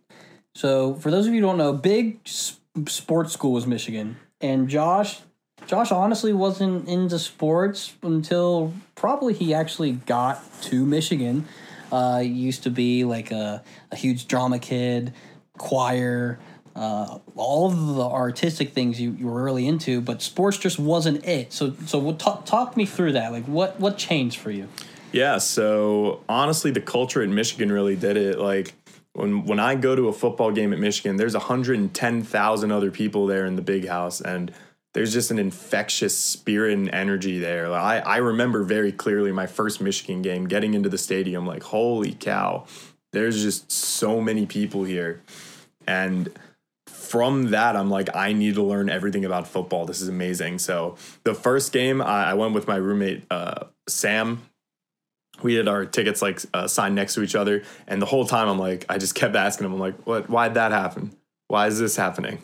So, 0.54 0.94
for 0.94 1.11
those 1.11 1.26
of 1.26 1.35
you 1.35 1.40
who 1.40 1.46
don't 1.46 1.58
know, 1.58 1.73
big 1.73 2.20
sports 2.26 3.32
school 3.32 3.52
was 3.52 3.66
Michigan, 3.66 4.16
and 4.40 4.68
Josh, 4.68 5.20
Josh 5.66 5.90
honestly 5.90 6.32
wasn't 6.32 6.88
into 6.88 7.18
sports 7.18 7.94
until 8.02 8.73
probably 8.94 9.35
he 9.35 9.54
actually 9.54 9.92
got 9.92 10.42
to 10.62 10.85
Michigan. 10.85 11.46
Uh, 11.92 12.20
used 12.22 12.64
to 12.64 12.70
be 12.70 13.04
like 13.04 13.30
a, 13.30 13.62
a 13.92 13.96
huge 13.96 14.26
drama 14.26 14.58
kid, 14.58 15.12
choir, 15.56 16.38
uh, 16.76 17.18
all 17.36 17.66
of 17.66 17.96
the 17.96 18.02
artistic 18.02 18.72
things 18.72 19.00
you, 19.00 19.12
you 19.12 19.26
were 19.26 19.42
really 19.42 19.66
into, 19.66 20.00
but 20.02 20.20
sports 20.20 20.58
just 20.58 20.78
wasn't 20.78 21.24
it. 21.24 21.52
So, 21.52 21.74
so 21.86 21.98
what, 21.98 22.18
talk, 22.18 22.44
talk 22.44 22.76
me 22.76 22.84
through 22.84 23.12
that. 23.12 23.32
Like, 23.32 23.46
what 23.46 23.80
what 23.80 23.96
changed 23.96 24.38
for 24.38 24.50
you? 24.50 24.68
Yeah, 25.10 25.38
so 25.38 26.20
honestly, 26.28 26.70
the 26.70 26.82
culture 26.82 27.22
at 27.22 27.30
Michigan 27.30 27.72
really 27.72 27.96
did 27.96 28.18
it. 28.18 28.38
Like 28.38 28.74
when 29.14 29.46
when 29.46 29.58
I 29.58 29.74
go 29.74 29.96
to 29.96 30.08
a 30.08 30.12
football 30.12 30.50
game 30.52 30.74
at 30.74 30.78
Michigan, 30.78 31.16
there's 31.16 31.34
110,000 31.34 32.72
other 32.72 32.90
people 32.90 33.26
there 33.26 33.46
in 33.46 33.56
the 33.56 33.62
big 33.62 33.88
house, 33.88 34.20
and 34.20 34.52
there's 34.96 35.12
just 35.12 35.30
an 35.30 35.38
infectious 35.38 36.16
spirit 36.16 36.72
and 36.72 36.88
energy 36.88 37.38
there. 37.38 37.68
Like, 37.68 37.82
I 37.82 37.98
I 37.98 38.16
remember 38.16 38.62
very 38.62 38.92
clearly 38.92 39.30
my 39.30 39.46
first 39.46 39.78
Michigan 39.78 40.22
game, 40.22 40.48
getting 40.48 40.72
into 40.72 40.88
the 40.88 40.96
stadium, 40.96 41.46
like 41.46 41.64
holy 41.64 42.14
cow, 42.14 42.64
there's 43.12 43.42
just 43.42 43.70
so 43.70 44.22
many 44.22 44.46
people 44.46 44.84
here, 44.84 45.20
and 45.86 46.30
from 46.86 47.50
that, 47.50 47.76
I'm 47.76 47.90
like, 47.90 48.16
I 48.16 48.32
need 48.32 48.54
to 48.54 48.62
learn 48.62 48.88
everything 48.88 49.26
about 49.26 49.46
football. 49.46 49.84
This 49.84 50.00
is 50.00 50.08
amazing. 50.08 50.60
So 50.60 50.96
the 51.24 51.34
first 51.34 51.72
game, 51.72 52.00
I, 52.00 52.30
I 52.30 52.34
went 52.34 52.54
with 52.54 52.66
my 52.66 52.76
roommate 52.76 53.24
uh, 53.30 53.64
Sam. 53.86 54.48
We 55.42 55.56
had 55.56 55.68
our 55.68 55.84
tickets 55.84 56.22
like 56.22 56.40
uh, 56.54 56.68
signed 56.68 56.94
next 56.94 57.12
to 57.16 57.22
each 57.22 57.34
other, 57.34 57.64
and 57.86 58.00
the 58.00 58.06
whole 58.06 58.24
time 58.24 58.48
I'm 58.48 58.58
like, 58.58 58.86
I 58.88 58.96
just 58.96 59.14
kept 59.14 59.36
asking 59.36 59.66
him, 59.66 59.74
I'm 59.74 59.78
like, 59.78 60.06
what? 60.06 60.30
Why'd 60.30 60.54
that 60.54 60.72
happen? 60.72 61.14
Why 61.48 61.66
is 61.66 61.78
this 61.78 61.96
happening? 61.96 62.38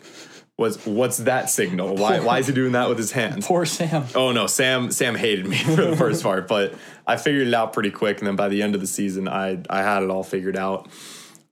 What's 0.55 0.85
what's 0.85 1.17
that 1.17 1.49
signal? 1.49 1.95
Why 1.95 2.19
why 2.19 2.37
is 2.39 2.47
he 2.47 2.53
doing 2.53 2.73
that 2.73 2.87
with 2.87 2.99
his 2.99 3.11
hands? 3.11 3.47
Poor 3.47 3.65
Sam. 3.65 4.05
Oh 4.13 4.31
no, 4.31 4.45
Sam 4.45 4.91
Sam 4.91 5.15
hated 5.15 5.47
me 5.47 5.57
for 5.63 5.83
the 5.83 5.97
first 5.97 6.21
part, 6.21 6.47
but 6.47 6.75
I 7.07 7.17
figured 7.17 7.47
it 7.47 7.53
out 7.53 7.73
pretty 7.73 7.89
quick, 7.89 8.19
and 8.19 8.27
then 8.27 8.35
by 8.35 8.49
the 8.49 8.61
end 8.61 8.75
of 8.75 8.81
the 8.81 8.87
season, 8.87 9.27
I 9.27 9.63
I 9.67 9.81
had 9.81 10.03
it 10.03 10.11
all 10.11 10.23
figured 10.23 10.55
out. 10.55 10.89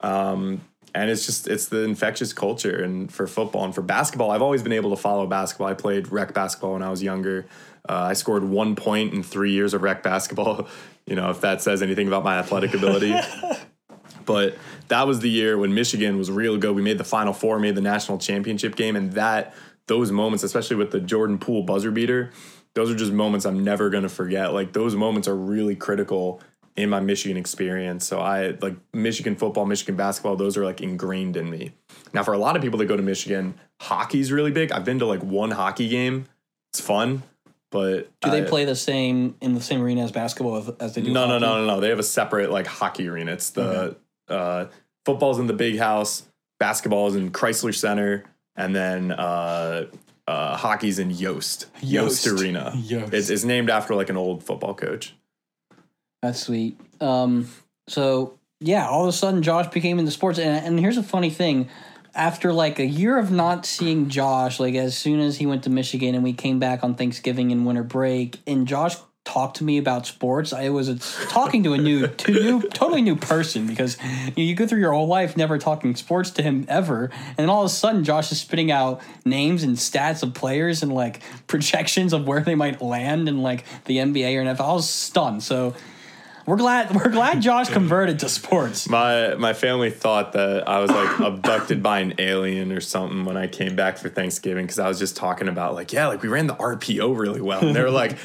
Um, 0.01 0.61
and 0.93 1.09
it's 1.09 1.25
just 1.25 1.47
it's 1.47 1.67
the 1.67 1.83
infectious 1.83 2.33
culture 2.33 2.83
and 2.83 3.11
for 3.11 3.27
football 3.27 3.63
and 3.63 3.73
for 3.73 3.81
basketball 3.81 4.31
i've 4.31 4.41
always 4.41 4.61
been 4.61 4.73
able 4.73 4.89
to 4.89 4.95
follow 4.95 5.25
basketball 5.25 5.67
i 5.67 5.73
played 5.73 6.11
rec 6.11 6.33
basketball 6.33 6.73
when 6.73 6.83
i 6.83 6.89
was 6.89 7.01
younger 7.01 7.45
uh, 7.87 7.93
i 7.93 8.13
scored 8.13 8.43
one 8.43 8.75
point 8.75 9.13
in 9.13 9.23
three 9.23 9.51
years 9.51 9.73
of 9.73 9.81
rec 9.81 10.03
basketball 10.03 10.67
you 11.05 11.15
know 11.15 11.29
if 11.29 11.41
that 11.41 11.61
says 11.61 11.81
anything 11.81 12.07
about 12.07 12.23
my 12.23 12.37
athletic 12.37 12.73
ability 12.73 13.15
but 14.25 14.57
that 14.87 15.07
was 15.07 15.19
the 15.19 15.29
year 15.29 15.57
when 15.57 15.73
michigan 15.73 16.17
was 16.17 16.29
real 16.31 16.57
good 16.57 16.75
we 16.75 16.81
made 16.81 16.97
the 16.97 17.03
final 17.03 17.33
four 17.33 17.59
made 17.59 17.75
the 17.75 17.81
national 17.81 18.17
championship 18.17 18.75
game 18.75 18.95
and 18.95 19.13
that 19.13 19.53
those 19.87 20.11
moments 20.11 20.43
especially 20.43 20.75
with 20.75 20.91
the 20.91 20.99
jordan 20.99 21.37
poole 21.37 21.63
buzzer 21.63 21.91
beater 21.91 22.31
those 22.73 22.89
are 22.91 22.95
just 22.95 23.11
moments 23.11 23.45
i'm 23.45 23.63
never 23.63 23.89
going 23.89 24.03
to 24.03 24.09
forget 24.09 24.53
like 24.53 24.73
those 24.73 24.95
moments 24.95 25.27
are 25.27 25.35
really 25.35 25.75
critical 25.75 26.41
in 26.77 26.89
my 26.89 27.01
Michigan 27.01 27.35
experience. 27.35 28.07
So 28.07 28.21
I 28.21 28.51
like 28.61 28.75
Michigan 28.93 29.35
football, 29.35 29.65
Michigan 29.65 29.97
basketball, 29.97 30.37
those 30.37 30.55
are 30.55 30.63
like 30.63 30.79
ingrained 30.79 31.35
in 31.35 31.49
me. 31.49 31.73
Now 32.13 32.23
for 32.23 32.33
a 32.33 32.37
lot 32.37 32.55
of 32.55 32.61
people 32.61 32.79
that 32.79 32.85
go 32.85 32.95
to 32.95 33.03
Michigan, 33.03 33.55
hockey's 33.81 34.31
really 34.31 34.51
big. 34.51 34.71
I've 34.71 34.85
been 34.85 34.99
to 34.99 35.05
like 35.05 35.21
one 35.21 35.51
hockey 35.51 35.89
game. 35.89 36.27
It's 36.71 36.79
fun, 36.79 37.23
but 37.71 38.09
Do 38.21 38.31
they 38.31 38.43
I- 38.43 38.47
play 38.47 38.63
the 38.63 38.77
same 38.77 39.35
in 39.41 39.53
the 39.53 39.59
same 39.61 39.81
arena 39.81 40.05
as 40.05 40.13
basketball 40.13 40.73
as, 40.79 40.95
they 40.95 41.01
do? 41.01 41.11
No, 41.11 41.25
no, 41.27 41.33
hockey? 41.33 41.45
no, 41.45 41.57
no, 41.57 41.65
no. 41.75 41.79
They 41.81 41.89
have 41.89 41.99
a 41.99 42.03
separate 42.03 42.51
like 42.51 42.67
hockey 42.67 43.05
arena. 43.09 43.33
It's 43.33 43.49
the 43.49 43.97
uh 44.31 44.67
football's 45.05 45.39
in 45.39 45.47
the 45.47 45.53
big 45.53 45.77
house, 45.77 46.23
basketball 46.59 47.07
is 47.07 47.15
in 47.15 47.31
Crisler 47.31 47.75
Center, 47.75 48.23
and 48.55 48.75
then 48.75 49.11
uh 49.11 49.85
uh 50.27 50.57
hockey's 50.57 50.99
in 50.99 51.11
Yost. 51.11 51.67
Yost, 51.81 52.25
Yost. 52.25 52.41
Arena. 52.41 52.73
Yost. 52.75 53.13
It's, 53.13 53.29
it's 53.29 53.43
named 53.43 53.69
after 53.69 53.95
like 53.95 54.09
an 54.09 54.17
old 54.17 54.43
football 54.43 54.73
coach. 54.73 55.13
That's 56.21 56.39
sweet. 56.39 56.79
Um, 56.99 57.49
so 57.87 58.37
yeah, 58.59 58.87
all 58.87 59.03
of 59.03 59.09
a 59.09 59.11
sudden 59.11 59.41
Josh 59.41 59.67
became 59.67 59.97
into 59.97 60.11
sports, 60.11 60.37
and, 60.37 60.65
and 60.65 60.79
here's 60.79 60.97
a 60.97 61.03
funny 61.03 61.31
thing: 61.31 61.67
after 62.13 62.53
like 62.53 62.79
a 62.79 62.85
year 62.85 63.17
of 63.17 63.31
not 63.31 63.65
seeing 63.65 64.09
Josh, 64.09 64.59
like 64.59 64.75
as 64.75 64.95
soon 64.97 65.19
as 65.19 65.37
he 65.37 65.45
went 65.45 65.63
to 65.63 65.69
Michigan 65.69 66.13
and 66.13 66.23
we 66.23 66.33
came 66.33 66.59
back 66.59 66.83
on 66.83 66.95
Thanksgiving 66.95 67.51
and 67.51 67.65
winter 67.65 67.83
break, 67.83 68.39
and 68.45 68.67
Josh 68.67 68.97
talked 69.23 69.57
to 69.57 69.63
me 69.63 69.77
about 69.77 70.07
sports, 70.07 70.51
I 70.51 70.69
was 70.69 70.89
uh, 70.89 70.97
talking 71.29 71.63
to 71.63 71.73
a 71.73 71.77
new, 71.77 72.07
to 72.07 72.31
new, 72.31 72.61
totally 72.61 73.01
new 73.01 73.15
person 73.15 73.67
because 73.67 73.97
you, 74.35 74.43
you 74.43 74.55
go 74.55 74.65
through 74.65 74.79
your 74.79 74.93
whole 74.93 75.07
life 75.07 75.37
never 75.37 75.57
talking 75.57 75.95
sports 75.95 76.31
to 76.31 76.43
him 76.43 76.65
ever, 76.67 77.11
and 77.27 77.37
then 77.37 77.49
all 77.49 77.61
of 77.61 77.67
a 77.67 77.73
sudden 77.73 78.03
Josh 78.03 78.31
is 78.31 78.41
spitting 78.41 78.71
out 78.71 79.01
names 79.23 79.63
and 79.63 79.77
stats 79.77 80.23
of 80.23 80.33
players 80.33 80.81
and 80.81 80.91
like 80.91 81.21
projections 81.47 82.13
of 82.13 82.27
where 82.27 82.41
they 82.41 82.55
might 82.55 82.81
land 82.81 83.29
in 83.29 83.41
like 83.41 83.65
the 83.85 83.97
NBA 83.97 84.35
or 84.35 84.43
NFL. 84.43 84.69
I 84.69 84.73
was 84.73 84.89
stunned. 84.89 85.43
So 85.43 85.75
we're 86.47 86.57
glad 86.57 86.95
we're 86.95 87.09
glad 87.09 87.41
Josh 87.41 87.69
converted 87.69 88.19
to 88.19 88.29
sports. 88.29 88.89
My 88.89 89.35
my 89.35 89.53
family 89.53 89.91
thought 89.91 90.33
that 90.33 90.67
I 90.67 90.79
was 90.79 90.89
like 90.89 91.19
abducted 91.19 91.83
by 91.83 91.99
an 91.99 92.15
alien 92.17 92.71
or 92.71 92.81
something 92.81 93.25
when 93.25 93.37
I 93.37 93.47
came 93.47 93.75
back 93.75 93.97
for 93.97 94.09
Thanksgiving 94.09 94.65
because 94.65 94.79
I 94.79 94.87
was 94.87 94.97
just 94.97 95.15
talking 95.15 95.47
about 95.47 95.75
like 95.75 95.93
yeah 95.93 96.07
like 96.07 96.23
we 96.23 96.29
ran 96.29 96.47
the 96.47 96.55
RPO 96.55 97.17
really 97.17 97.41
well 97.41 97.63
and 97.65 97.75
they 97.75 97.81
were 97.81 97.91
like 97.91 98.17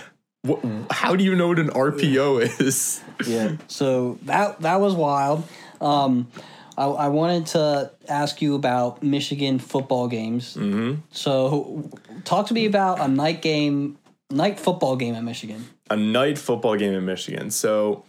how 0.91 1.17
do 1.17 1.25
you 1.25 1.35
know 1.35 1.49
what 1.49 1.59
an 1.59 1.71
RPO 1.71 2.61
is? 2.61 3.03
Yeah. 3.26 3.57
So 3.67 4.19
that 4.25 4.61
that 4.61 4.79
was 4.79 4.95
wild. 4.95 5.43
Um, 5.81 6.29
I, 6.76 6.85
I 6.85 7.09
wanted 7.09 7.47
to 7.47 7.90
ask 8.11 8.42
you 8.42 8.55
about 8.55 9.03
Michigan 9.03 9.59
football 9.59 10.07
games. 10.07 10.55
Mm-hmm. 10.55 11.01
So 11.12 11.88
talk 12.25 12.49
to 12.49 12.55
me 12.55 12.66
about 12.66 13.01
a 13.01 13.09
night 13.09 13.40
game, 13.40 13.97
night 14.31 14.61
football 14.61 14.97
game 14.97 15.14
at 15.14 15.25
Michigan. 15.25 15.64
a 15.88 15.97
night 15.97 16.37
football 16.38 16.77
game 16.77 16.92
in 16.92 17.07
Michigan. 17.07 17.51
So, 17.51 18.05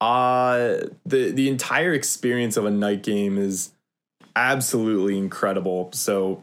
uh 0.00 0.78
the 1.06 1.30
the 1.30 1.48
entire 1.48 1.92
experience 1.94 2.56
of 2.56 2.64
a 2.66 2.70
night 2.72 3.04
game 3.04 3.38
is 3.38 3.70
absolutely 4.34 5.16
incredible. 5.16 5.90
So 5.92 6.42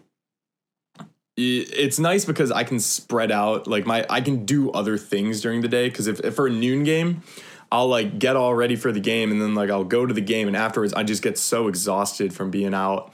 it's 1.42 2.00
nice 2.00 2.26
because 2.26 2.52
I 2.52 2.64
can 2.64 2.80
spread 2.80 3.32
out 3.32 3.68
like 3.68 3.86
my 3.86 4.06
I 4.10 4.22
can 4.22 4.46
do 4.46 4.72
other 4.72 4.98
things 4.98 5.42
during 5.42 5.62
the 5.62 5.68
day. 5.68 5.90
Because 5.90 6.08
if, 6.08 6.20
if 6.22 6.36
for 6.36 6.48
a 6.48 6.52
noon 6.52 6.84
game 6.84 7.24
I'll 7.72 7.88
like 7.88 8.20
get 8.20 8.36
all 8.36 8.54
ready 8.54 8.76
for 8.76 8.92
the 8.92 9.00
game 9.00 9.32
and 9.32 9.42
then 9.42 9.56
like 9.56 9.70
I'll 9.70 9.84
go 9.84 10.06
to 10.06 10.14
the 10.14 10.22
game 10.22 10.48
and 10.48 10.58
afterwards 10.58 10.94
I 10.94 11.04
just 11.04 11.24
get 11.24 11.38
so 11.38 11.68
exhausted 11.68 12.34
from 12.34 12.52
being 12.52 12.74
out. 12.74 13.14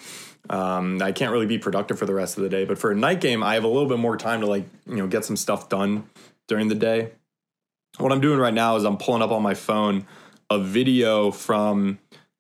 Um, 0.49 1.01
I 1.01 1.11
can't 1.11 1.31
really 1.31 1.45
be 1.45 1.57
productive 1.57 1.99
for 1.99 2.05
the 2.05 2.13
rest 2.13 2.37
of 2.37 2.43
the 2.43 2.49
day 2.49 2.65
but 2.65 2.77
for 2.77 2.91
a 2.91 2.95
night 2.95 3.21
game 3.21 3.43
I 3.43 3.55
have 3.55 3.63
a 3.63 3.67
little 3.67 3.89
bit 3.89 3.99
more 3.99 4.17
time 4.17 4.41
to 4.41 4.47
like 4.47 4.65
you 4.85 4.95
know 4.95 5.07
get 5.07 5.25
some 5.25 5.35
stuff 5.35 5.69
done 5.69 6.09
during 6.47 6.69
the 6.69 6.75
day. 6.75 7.11
What 7.97 8.11
I'm 8.11 8.21
doing 8.21 8.39
right 8.39 8.53
now 8.53 8.75
is 8.75 8.83
I'm 8.83 8.97
pulling 8.97 9.21
up 9.21 9.31
on 9.31 9.43
my 9.43 9.53
phone 9.53 10.05
a 10.49 10.59
video 10.59 11.31
from 11.31 11.99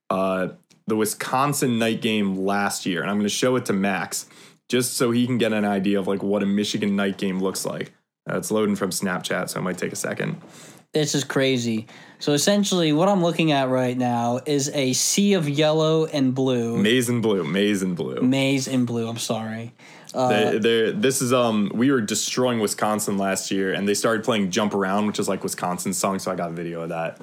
uh, 0.09 0.49
the 0.85 0.95
Wisconsin 0.95 1.77
night 1.77 2.01
game 2.01 2.37
last 2.37 2.85
year, 2.85 3.01
and 3.01 3.09
I'm 3.09 3.17
going 3.17 3.25
to 3.25 3.29
show 3.29 3.55
it 3.57 3.65
to 3.65 3.73
Max 3.73 4.29
just 4.69 4.93
so 4.97 5.11
he 5.11 5.25
can 5.25 5.37
get 5.37 5.53
an 5.53 5.65
idea 5.65 5.99
of 5.99 6.07
like 6.07 6.23
what 6.23 6.43
a 6.43 6.45
Michigan 6.45 6.95
night 6.95 7.17
game 7.17 7.39
looks 7.39 7.65
like. 7.65 7.93
Uh, 8.29 8.37
it's 8.37 8.51
loading 8.51 8.75
from 8.75 8.89
Snapchat, 8.89 9.49
so 9.49 9.59
it 9.59 9.63
might 9.63 9.77
take 9.77 9.93
a 9.93 9.97
second. 9.97 10.41
This 10.93 11.15
is 11.15 11.23
crazy. 11.23 11.87
So 12.19 12.33
essentially, 12.33 12.91
what 12.93 13.07
I'm 13.07 13.21
looking 13.21 13.51
at 13.51 13.69
right 13.69 13.97
now 13.97 14.39
is 14.45 14.69
a 14.73 14.93
sea 14.93 15.33
of 15.33 15.47
yellow 15.47 16.05
and 16.05 16.33
blue, 16.33 16.77
Maize 16.77 17.09
and 17.09 17.21
blue, 17.21 17.43
maize 17.43 17.81
and 17.81 17.95
blue. 17.95 18.21
maize 18.21 18.67
and 18.67 18.87
blue. 18.87 19.07
I'm 19.07 19.17
sorry. 19.17 19.73
They, 20.13 20.57
they're, 20.57 20.91
this 20.93 21.21
is 21.21 21.31
um 21.31 21.71
we 21.75 21.91
were 21.91 22.01
destroying 22.01 22.59
Wisconsin 22.59 23.17
last 23.17 23.51
year, 23.51 23.73
and 23.73 23.87
they 23.87 23.93
started 23.93 24.23
playing 24.23 24.49
"Jump 24.49 24.73
Around," 24.73 25.05
which 25.07 25.19
is 25.19 25.27
like 25.29 25.43
Wisconsin's 25.43 25.97
song. 25.97 26.17
So 26.19 26.31
I 26.31 26.35
got 26.35 26.49
a 26.49 26.53
video 26.53 26.81
of 26.81 26.89
that. 26.89 27.21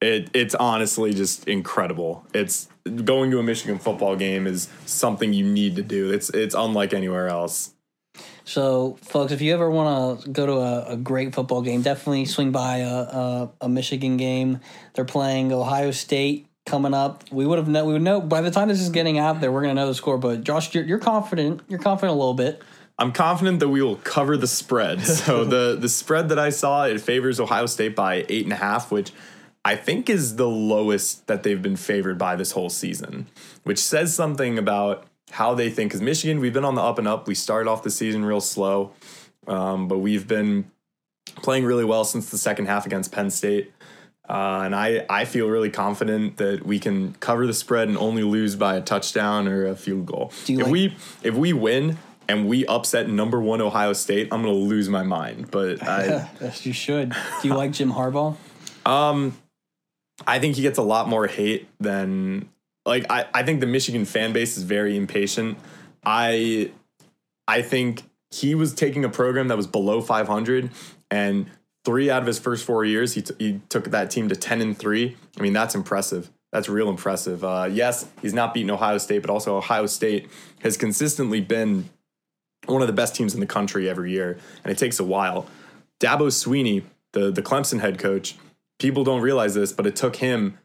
It 0.00 0.30
it's 0.32 0.54
honestly 0.54 1.12
just 1.12 1.46
incredible. 1.46 2.24
It's 2.32 2.68
going 3.04 3.30
to 3.32 3.38
a 3.38 3.42
Michigan 3.42 3.78
football 3.78 4.16
game 4.16 4.46
is 4.46 4.68
something 4.86 5.32
you 5.32 5.44
need 5.44 5.76
to 5.76 5.82
do. 5.82 6.10
It's 6.10 6.30
it's 6.30 6.54
unlike 6.54 6.94
anywhere 6.94 7.28
else. 7.28 7.74
So, 8.44 8.98
folks, 9.02 9.30
if 9.30 9.40
you 9.40 9.52
ever 9.54 9.70
want 9.70 10.22
to 10.22 10.30
go 10.30 10.46
to 10.46 10.52
a, 10.54 10.92
a 10.94 10.96
great 10.96 11.34
football 11.34 11.62
game, 11.62 11.82
definitely 11.82 12.24
swing 12.24 12.50
by 12.50 12.78
a, 12.78 12.94
a, 12.94 13.50
a 13.60 13.68
Michigan 13.68 14.16
game. 14.16 14.60
They're 14.94 15.04
playing 15.04 15.52
Ohio 15.52 15.92
State 15.92 16.48
coming 16.66 16.94
up. 16.94 17.24
We 17.30 17.46
would 17.46 17.58
have 17.58 17.68
know. 17.68 17.84
We 17.84 17.92
would 17.92 18.02
know 18.02 18.20
by 18.20 18.40
the 18.40 18.50
time 18.50 18.68
this 18.68 18.80
is 18.80 18.88
getting 18.90 19.18
out 19.18 19.40
there. 19.40 19.52
We're 19.52 19.62
gonna 19.62 19.74
know 19.74 19.86
the 19.86 19.94
score. 19.94 20.18
But 20.18 20.42
Josh, 20.44 20.74
you're, 20.74 20.84
you're 20.84 20.98
confident. 20.98 21.60
You're 21.68 21.78
confident 21.78 22.16
a 22.16 22.18
little 22.18 22.34
bit. 22.34 22.62
I'm 22.98 23.12
confident 23.12 23.60
that 23.60 23.68
we 23.68 23.82
will 23.82 23.96
cover 23.96 24.36
the 24.36 24.46
spread. 24.46 25.00
So 25.06 25.44
the 25.44 25.76
the 25.78 25.88
spread 25.88 26.30
that 26.30 26.38
I 26.38 26.50
saw 26.50 26.86
it 26.86 27.00
favors 27.00 27.40
Ohio 27.40 27.66
State 27.66 27.94
by 27.94 28.24
eight 28.28 28.44
and 28.44 28.52
a 28.52 28.56
half, 28.56 28.90
which 28.90 29.12
I 29.64 29.76
think 29.76 30.08
is 30.08 30.36
the 30.36 30.48
lowest 30.48 31.26
that 31.26 31.42
they've 31.42 31.60
been 31.60 31.76
favored 31.76 32.16
by 32.18 32.36
this 32.36 32.52
whole 32.52 32.70
season, 32.70 33.26
which 33.64 33.78
says 33.78 34.14
something 34.14 34.58
about 34.58 35.06
how 35.32 35.54
they 35.54 35.70
think. 35.70 35.90
Because 35.90 36.00
Michigan, 36.02 36.40
we've 36.40 36.52
been 36.52 36.64
on 36.64 36.74
the 36.74 36.82
up 36.82 36.98
and 36.98 37.06
up. 37.06 37.26
We 37.28 37.34
started 37.34 37.68
off 37.68 37.82
the 37.82 37.90
season 37.90 38.24
real 38.24 38.40
slow, 38.40 38.92
um, 39.46 39.86
but 39.86 39.98
we've 39.98 40.26
been 40.26 40.70
playing 41.36 41.64
really 41.64 41.84
well 41.84 42.04
since 42.04 42.30
the 42.30 42.38
second 42.38 42.66
half 42.66 42.86
against 42.86 43.12
Penn 43.12 43.30
State. 43.30 43.72
Uh, 44.28 44.62
and 44.64 44.74
I, 44.76 45.04
I 45.10 45.24
feel 45.24 45.48
really 45.48 45.70
confident 45.70 46.36
that 46.36 46.64
we 46.64 46.78
can 46.78 47.14
cover 47.14 47.46
the 47.46 47.54
spread 47.54 47.88
and 47.88 47.98
only 47.98 48.22
lose 48.22 48.54
by 48.54 48.76
a 48.76 48.80
touchdown 48.80 49.48
or 49.48 49.66
a 49.66 49.74
field 49.74 50.06
goal. 50.06 50.32
Do 50.44 50.52
you 50.52 50.60
if 50.60 50.64
like- 50.66 50.72
we 50.72 50.96
if 51.24 51.34
we 51.34 51.52
win 51.52 51.98
and 52.28 52.48
we 52.48 52.64
upset 52.66 53.08
number 53.08 53.40
one 53.40 53.60
Ohio 53.60 53.92
State, 53.92 54.28
I'm 54.30 54.42
gonna 54.42 54.54
lose 54.54 54.88
my 54.88 55.02
mind. 55.02 55.50
But 55.50 55.82
I 55.82 56.28
Yes, 56.40 56.64
you 56.64 56.72
should. 56.72 57.10
Do 57.42 57.48
you 57.48 57.54
like 57.54 57.72
Jim 57.72 57.92
Harbaugh? 57.92 58.36
I 60.26 60.38
think 60.38 60.56
he 60.56 60.62
gets 60.62 60.78
a 60.78 60.82
lot 60.82 61.08
more 61.08 61.26
hate 61.26 61.68
than 61.78 62.48
like 62.86 63.06
I, 63.10 63.26
I 63.32 63.42
think 63.42 63.60
the 63.60 63.66
Michigan 63.66 64.04
fan 64.04 64.32
base 64.32 64.56
is 64.56 64.64
very 64.64 64.96
impatient. 64.96 65.58
I 66.04 66.72
I 67.46 67.62
think 67.62 68.02
he 68.30 68.54
was 68.54 68.74
taking 68.74 69.04
a 69.04 69.08
program 69.08 69.48
that 69.48 69.56
was 69.56 69.66
below 69.66 70.00
500 70.00 70.70
and 71.10 71.46
three 71.84 72.10
out 72.10 72.22
of 72.22 72.26
his 72.26 72.38
first 72.38 72.64
four 72.64 72.84
years 72.84 73.14
he, 73.14 73.22
t- 73.22 73.34
he 73.38 73.60
took 73.68 73.90
that 73.90 74.10
team 74.10 74.28
to 74.28 74.36
10 74.36 74.60
and 74.60 74.78
3 74.78 75.16
i 75.38 75.42
mean 75.42 75.52
that's 75.52 75.74
impressive. 75.74 76.30
That's 76.52 76.68
real 76.68 76.88
impressive. 76.88 77.42
Uh, 77.44 77.68
yes 77.70 78.06
he's 78.22 78.34
not 78.34 78.54
beaten 78.54 78.70
ohio 78.70 78.98
state 78.98 79.20
but 79.20 79.30
also 79.30 79.56
ohio 79.56 79.86
state 79.86 80.28
has 80.60 80.76
consistently 80.76 81.40
been 81.40 81.88
one 82.66 82.82
of 82.82 82.86
the 82.86 82.92
best 82.94 83.16
teams 83.16 83.34
in 83.34 83.40
the 83.40 83.46
country 83.46 83.88
every 83.88 84.12
year 84.12 84.38
and 84.62 84.70
it 84.70 84.78
takes 84.78 85.00
a 85.00 85.04
while. 85.04 85.46
Dabo 85.98 86.28
Swinney 86.28 86.84
the, 87.12 87.32
the 87.32 87.42
clemson 87.42 87.80
head 87.80 87.98
coach 87.98 88.36
people 88.80 89.04
don't 89.04 89.22
realize 89.22 89.54
this 89.54 89.72
but 89.72 89.86
it 89.86 89.94
took 89.94 90.16
him 90.16 90.58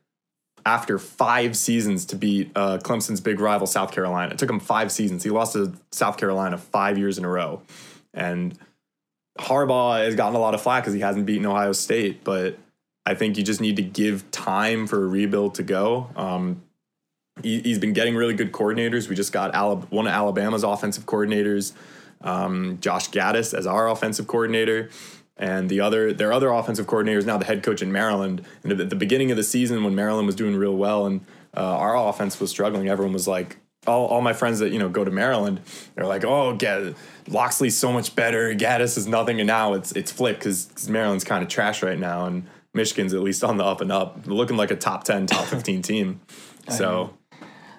after 0.65 0.97
five 0.97 1.55
seasons 1.55 2.05
to 2.05 2.15
beat 2.15 2.51
uh, 2.55 2.79
Clemson's 2.79 3.21
big 3.21 3.39
rival, 3.39 3.67
South 3.67 3.91
Carolina. 3.91 4.33
It 4.33 4.39
took 4.39 4.49
him 4.49 4.59
five 4.59 4.91
seasons. 4.91 5.23
He 5.23 5.29
lost 5.29 5.53
to 5.53 5.73
South 5.91 6.17
Carolina 6.17 6.57
five 6.57 6.97
years 6.97 7.17
in 7.17 7.25
a 7.25 7.29
row. 7.29 7.61
And 8.13 8.57
Harbaugh 9.37 10.03
has 10.03 10.15
gotten 10.15 10.35
a 10.35 10.39
lot 10.39 10.53
of 10.55 10.61
flack 10.61 10.83
because 10.83 10.93
he 10.93 11.01
hasn't 11.01 11.25
beaten 11.25 11.45
Ohio 11.45 11.71
State, 11.71 12.23
but 12.23 12.57
I 13.05 13.13
think 13.13 13.37
you 13.37 13.43
just 13.43 13.61
need 13.61 13.75
to 13.75 13.83
give 13.83 14.29
time 14.31 14.87
for 14.87 15.03
a 15.03 15.07
rebuild 15.07 15.55
to 15.55 15.63
go. 15.63 16.09
Um, 16.15 16.63
he, 17.43 17.59
he's 17.59 17.77
been 17.77 17.93
getting 17.93 18.15
really 18.15 18.33
good 18.33 18.51
coordinators. 18.51 19.07
We 19.07 19.15
just 19.15 19.31
got 19.31 19.53
Alab- 19.53 19.91
one 19.91 20.07
of 20.07 20.13
Alabama's 20.13 20.63
offensive 20.63 21.05
coordinators, 21.05 21.73
um, 22.21 22.79
Josh 22.81 23.09
Gattis, 23.11 23.53
as 23.53 23.67
our 23.67 23.87
offensive 23.87 24.25
coordinator 24.25 24.89
and 25.37 25.69
the 25.69 25.81
other 25.81 26.13
their 26.13 26.31
other 26.31 26.49
offensive 26.49 26.87
coordinator 26.87 27.19
is 27.19 27.25
now 27.25 27.37
the 27.37 27.45
head 27.45 27.63
coach 27.63 27.81
in 27.81 27.91
Maryland. 27.91 28.45
And 28.63 28.79
at 28.79 28.89
the 28.89 28.95
beginning 28.95 29.31
of 29.31 29.37
the 29.37 29.43
season, 29.43 29.83
when 29.83 29.95
Maryland 29.95 30.27
was 30.27 30.35
doing 30.35 30.55
real 30.55 30.75
well, 30.75 31.05
and 31.05 31.21
uh, 31.55 31.61
our 31.61 31.95
offense 32.09 32.39
was 32.39 32.49
struggling. 32.49 32.89
Everyone 32.89 33.13
was 33.13 33.27
like, 33.27 33.57
all, 33.87 34.07
all 34.07 34.21
my 34.21 34.33
friends 34.33 34.59
that 34.59 34.71
you 34.71 34.79
know 34.79 34.89
go 34.89 35.03
to 35.03 35.11
Maryland, 35.11 35.61
they're 35.95 36.05
like, 36.07 36.23
oh, 36.23 36.55
Gad- 36.55 36.95
Locksley's 37.27 37.77
so 37.77 37.91
much 37.91 38.15
better. 38.15 38.53
Gattis 38.53 38.97
is 38.97 39.07
nothing, 39.07 39.39
and 39.39 39.47
now 39.47 39.73
it's 39.73 39.91
it's 39.93 40.11
flipped 40.11 40.39
because 40.39 40.89
Maryland's 40.89 41.23
kind 41.23 41.43
of 41.43 41.49
trash 41.49 41.83
right 41.83 41.99
now, 41.99 42.25
and 42.25 42.47
Michigan's 42.73 43.13
at 43.13 43.21
least 43.21 43.43
on 43.43 43.57
the 43.57 43.63
up 43.63 43.81
and 43.81 43.91
up, 43.91 44.25
looking 44.25 44.57
like 44.57 44.71
a 44.71 44.75
top 44.75 45.03
ten, 45.03 45.27
top 45.27 45.45
fifteen 45.45 45.81
team. 45.81 46.21
So 46.67 47.13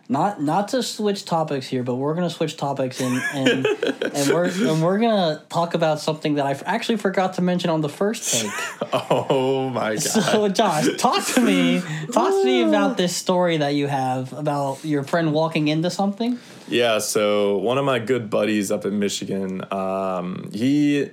not 0.08 0.40
not 0.40 0.68
to 0.68 0.82
switch 0.82 1.24
topics 1.24 1.66
here, 1.66 1.82
but 1.82 1.96
we're 1.96 2.14
gonna 2.14 2.30
switch 2.30 2.56
topics 2.56 3.00
and 3.00 3.20
and, 3.34 3.66
and 3.66 4.28
we're 4.32 4.44
and 4.44 4.82
we're 4.82 4.98
gonna 4.98 5.42
talk 5.48 5.74
about 5.74 6.00
something 6.00 6.34
that 6.34 6.46
I 6.46 6.52
f- 6.52 6.62
actually 6.66 6.98
forgot 6.98 7.34
to 7.34 7.42
mention 7.42 7.70
on 7.70 7.80
the 7.80 7.88
first 7.88 8.40
take. 8.40 8.50
oh 8.92 9.68
my 9.70 9.94
god. 9.94 10.02
So 10.02 10.48
Josh, 10.60 10.88
talk 10.96 11.24
to 11.34 11.40
me, 11.40 11.80
talk 12.12 12.30
to 12.30 12.44
me 12.44 12.62
about 12.68 12.96
this 12.96 13.16
story 13.16 13.56
that 13.58 13.74
you 13.74 13.88
have 13.88 14.32
about 14.32 14.84
your 14.84 15.02
friend 15.02 15.32
walking 15.32 15.68
into 15.68 15.90
something. 15.90 16.38
Yeah, 16.68 16.98
so 16.98 17.58
one 17.58 17.78
of 17.78 17.84
my 17.84 17.98
good 17.98 18.30
buddies 18.30 18.70
up 18.70 18.84
in 18.84 18.98
Michigan, 18.98 19.64
um, 19.72 20.50
he 20.52 21.10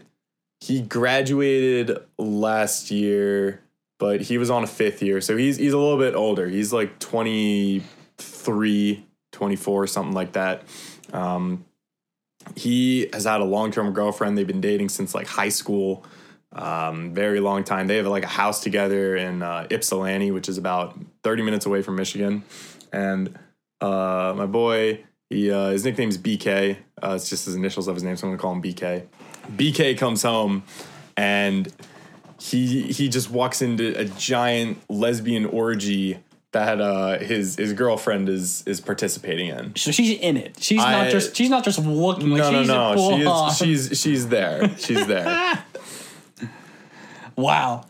he 0.59 0.81
graduated 0.81 1.97
last 2.17 2.89
year, 2.91 3.61
but 3.99 4.21
he 4.21 4.37
was 4.37 4.49
on 4.49 4.63
a 4.63 4.67
fifth 4.67 5.01
year, 5.01 5.19
so 5.19 5.35
he's 5.35 5.57
he's 5.57 5.73
a 5.73 5.77
little 5.77 5.97
bit 5.99 6.15
older. 6.15 6.47
He's 6.47 6.71
like 6.71 6.99
23, 8.43 9.05
24, 9.31 9.87
something 9.87 10.13
like 10.13 10.33
that. 10.33 10.63
Um, 11.11 11.65
he 12.55 13.09
has 13.13 13.25
had 13.25 13.41
a 13.41 13.45
long 13.45 13.71
term 13.71 13.93
girlfriend. 13.93 14.37
They've 14.37 14.47
been 14.47 14.61
dating 14.61 14.89
since 14.89 15.15
like 15.15 15.27
high 15.27 15.49
school, 15.49 16.05
um, 16.51 17.13
very 17.13 17.39
long 17.39 17.63
time. 17.63 17.87
They 17.87 17.97
have 17.97 18.07
like 18.07 18.23
a 18.23 18.27
house 18.27 18.61
together 18.61 19.15
in 19.15 19.41
uh, 19.41 19.67
Ypsilanti, 19.71 20.31
which 20.31 20.49
is 20.49 20.57
about 20.57 20.97
30 21.23 21.43
minutes 21.43 21.65
away 21.65 21.81
from 21.81 21.95
Michigan. 21.95 22.43
And 22.91 23.37
uh, 23.81 24.33
my 24.35 24.45
boy, 24.45 25.03
he 25.29 25.51
uh, 25.51 25.69
his 25.69 25.85
nickname 25.85 26.09
is 26.09 26.17
BK. 26.17 26.77
Uh, 27.01 27.13
it's 27.15 27.29
just 27.29 27.45
his 27.45 27.55
initials 27.55 27.87
of 27.87 27.95
his 27.95 28.03
name, 28.03 28.15
so 28.15 28.27
I'm 28.27 28.31
gonna 28.31 28.41
call 28.41 28.53
him 28.53 28.61
BK. 28.61 29.05
BK 29.55 29.97
comes 29.97 30.21
home, 30.21 30.63
and 31.17 31.71
he 32.39 32.83
he 32.91 33.09
just 33.09 33.29
walks 33.29 33.61
into 33.61 33.97
a 33.97 34.05
giant 34.05 34.77
lesbian 34.89 35.45
orgy 35.45 36.19
that 36.53 36.79
uh, 36.79 37.19
his 37.19 37.55
his 37.55 37.73
girlfriend 37.73 38.29
is 38.29 38.63
is 38.65 38.79
participating 38.79 39.47
in. 39.49 39.75
So 39.75 39.91
she's 39.91 40.17
in 40.19 40.37
it. 40.37 40.57
She's 40.59 40.81
I- 40.81 41.03
not 41.03 41.11
just 41.11 41.35
she's 41.35 41.49
not 41.49 41.63
just 41.63 41.79
looking. 41.79 42.29
Like 42.29 42.39
No, 42.39 42.63
no, 42.63 42.95
she's 42.95 43.25
no. 43.25 43.49
She 43.49 43.71
is, 43.73 43.87
she's 43.89 44.01
she's 44.01 44.27
there. 44.29 44.77
She's 44.77 45.05
there. 45.05 45.63
wow. 47.35 47.85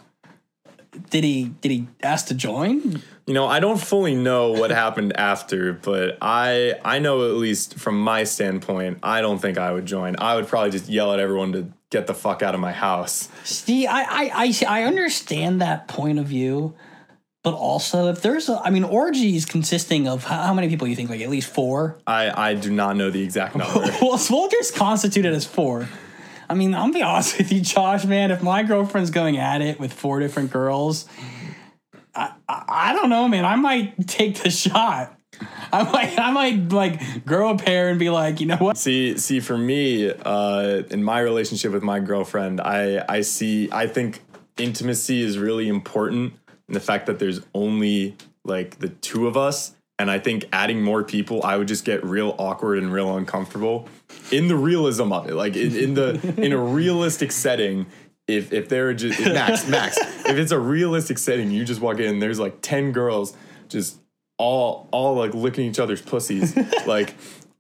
Did 1.10 1.24
he 1.24 1.46
did 1.62 1.72
he 1.72 1.88
ask 2.02 2.28
to 2.28 2.34
join? 2.34 3.02
You 3.26 3.34
know, 3.34 3.48
I 3.48 3.60
don't 3.62 3.80
fully 3.80 4.16
know 4.16 4.52
what 4.52 4.70
happened 4.70 5.14
after, 5.18 5.74
but 5.74 6.18
I 6.22 6.76
I 6.84 7.00
know 7.00 7.30
at 7.30 7.36
least 7.36 7.76
from 7.80 8.00
my 8.00 8.24
standpoint, 8.26 9.00
I 9.02 9.22
don't 9.22 9.40
think 9.40 9.58
I 9.58 9.72
would 9.72 9.86
join. 9.86 10.16
I 10.20 10.36
would 10.36 10.48
probably 10.48 10.72
just 10.72 10.90
yell 10.90 11.14
at 11.14 11.20
everyone 11.20 11.54
to 11.54 11.68
get 11.90 12.08
the 12.08 12.14
fuck 12.14 12.42
out 12.42 12.54
of 12.54 12.60
my 12.60 12.72
house. 12.72 13.30
See, 13.44 13.86
I, 13.86 14.02
I, 14.02 14.32
I, 14.34 14.54
I 14.68 14.84
understand 14.84 15.62
that 15.62 15.88
point 15.88 16.18
of 16.18 16.26
view, 16.26 16.74
but 17.44 17.54
also 17.54 18.08
if 18.08 18.22
there's 18.22 18.50
a, 18.50 18.60
I 18.64 18.70
mean, 18.70 18.84
orgies 18.84 19.46
consisting 19.46 20.08
of 20.08 20.24
how, 20.24 20.44
how 20.44 20.54
many 20.54 20.70
people 20.70 20.88
you 20.88 20.96
think? 20.96 21.10
Like 21.10 21.22
at 21.22 21.30
least 21.30 21.54
four. 21.54 22.00
I 22.08 22.52
I 22.52 22.54
do 22.56 22.72
not 22.72 22.96
know 22.96 23.12
the 23.12 23.22
exact 23.22 23.56
number. 23.56 23.80
well, 24.02 24.18
soldiers 24.18 24.72
constituted 24.72 25.34
as 25.34 25.46
four. 25.46 25.88
I 26.50 26.56
mean, 26.56 26.74
I'm 26.74 26.92
be 26.92 27.02
honest 27.02 27.38
with 27.38 27.52
you, 27.52 27.62
Josh, 27.62 28.06
man. 28.06 28.32
If 28.32 28.42
my 28.42 28.64
girlfriend's 28.64 29.12
going 29.12 29.38
at 29.38 29.62
it 29.62 29.80
with 29.80 29.94
four 29.94 30.20
different 30.20 30.52
girls, 30.52 31.06
I, 32.16 32.34
I, 32.48 32.64
I 32.68 32.94
don't 32.94 33.10
know, 33.10 33.28
man. 33.28 33.46
I 33.46 33.56
might 33.56 34.08
take 34.08 34.42
the 34.42 34.50
shot. 34.50 35.18
I 35.72 35.84
might, 35.84 36.20
I 36.20 36.32
might 36.32 36.72
like 36.72 37.26
grow 37.26 37.50
a 37.50 37.58
pair 37.58 37.90
and 37.90 38.00
be 38.00 38.10
like, 38.10 38.40
you 38.40 38.46
know 38.46 38.58
what? 38.58 38.78
See, 38.78 39.18
see, 39.18 39.40
for 39.40 39.58
me, 39.58 40.12
uh, 40.12 40.84
in 40.92 41.04
my 41.04 41.20
relationship 41.20 41.72
with 41.72 41.84
my 41.84 42.00
girlfriend, 42.00 42.62
I, 42.62 43.04
I 43.10 43.22
see, 43.22 43.70
I 43.72 43.88
think 43.88 44.22
intimacy 44.58 45.22
is 45.24 45.38
really 45.38 45.68
important, 45.68 46.34
and 46.74 46.82
the 46.82 46.84
fact 46.84 47.06
that 47.06 47.20
there's 47.20 47.40
only 47.54 48.16
like 48.44 48.80
the 48.80 48.90
two 48.90 49.28
of 49.28 49.38
us, 49.38 49.76
and 50.00 50.10
I 50.10 50.18
think 50.18 50.46
adding 50.52 50.82
more 50.82 51.04
people, 51.04 51.44
I 51.44 51.56
would 51.56 51.68
just 51.68 51.86
get 51.86 52.04
real 52.04 52.36
awkward 52.40 52.80
and 52.80 52.92
real 52.92 53.16
uncomfortable. 53.16 53.88
In 54.32 54.48
the 54.48 54.56
realism 54.56 55.14
of 55.14 55.30
it, 55.30 55.36
like 55.36 55.56
in, 55.56 55.76
in 55.76 55.94
the 55.94 56.34
in 56.36 56.52
a 56.52 56.58
realistic 56.58 57.32
setting, 57.32 57.86
if 58.28 58.52
if 58.52 58.70
there 58.70 58.90
are 58.90 58.94
just 58.96 59.20
if 59.20 59.34
Max 59.36 59.68
Max, 59.70 60.00
if 60.26 60.36
it's 60.36 60.52
a 60.52 60.58
realistic 60.58 61.20
setting, 61.20 61.52
you 61.52 61.64
just 61.64 61.80
walk 61.80 62.00
in, 62.00 62.18
there's 62.18 62.40
like 62.40 62.58
ten 62.64 62.92
girls 62.92 63.38
just 63.70 64.00
all 64.40 64.90
all 64.92 65.14
like 65.14 65.36
licking 65.36 65.70
each 65.70 65.80
other's 65.80 66.02
pussies. 66.02 66.58
like, 66.88 67.14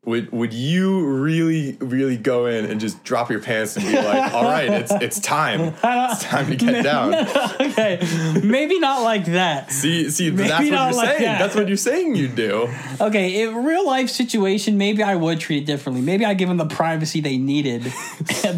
would 0.05 0.31
would 0.33 0.53
you 0.53 1.05
really 1.05 1.77
really 1.79 2.17
go 2.17 2.45
in 2.45 2.65
and 2.65 2.81
just 2.81 3.01
drop 3.05 3.29
your 3.29 3.39
pants 3.39 3.77
and 3.77 3.85
be 3.85 3.95
like, 3.95 4.33
all 4.33 4.43
right, 4.43 4.69
it's 4.69 4.91
it's 4.91 5.19
time, 5.19 5.73
it's 5.81 6.23
time 6.23 6.47
to 6.47 6.55
get 6.57 6.83
down. 6.83 7.13
okay, 7.61 8.05
maybe 8.43 8.79
not 8.79 9.01
like 9.01 9.25
that. 9.25 9.71
See 9.71 10.09
see, 10.09 10.29
that's 10.29 10.51
what 10.51 10.65
you're 10.65 10.75
like 10.75 11.17
saying. 11.17 11.21
that. 11.21 11.39
That's 11.39 11.55
what 11.55 11.69
you're 11.69 11.77
saying 11.77 12.15
you 12.15 12.27
do. 12.27 12.69
Okay, 12.99 13.43
in 13.43 13.63
real 13.63 13.85
life 13.85 14.09
situation, 14.09 14.77
maybe 14.77 15.03
I 15.03 15.15
would 15.15 15.39
treat 15.39 15.63
it 15.63 15.65
differently. 15.65 16.03
Maybe 16.03 16.25
I 16.25 16.33
give 16.33 16.49
them 16.49 16.57
the 16.57 16.65
privacy 16.65 17.21
they 17.21 17.37
needed, 17.37 17.83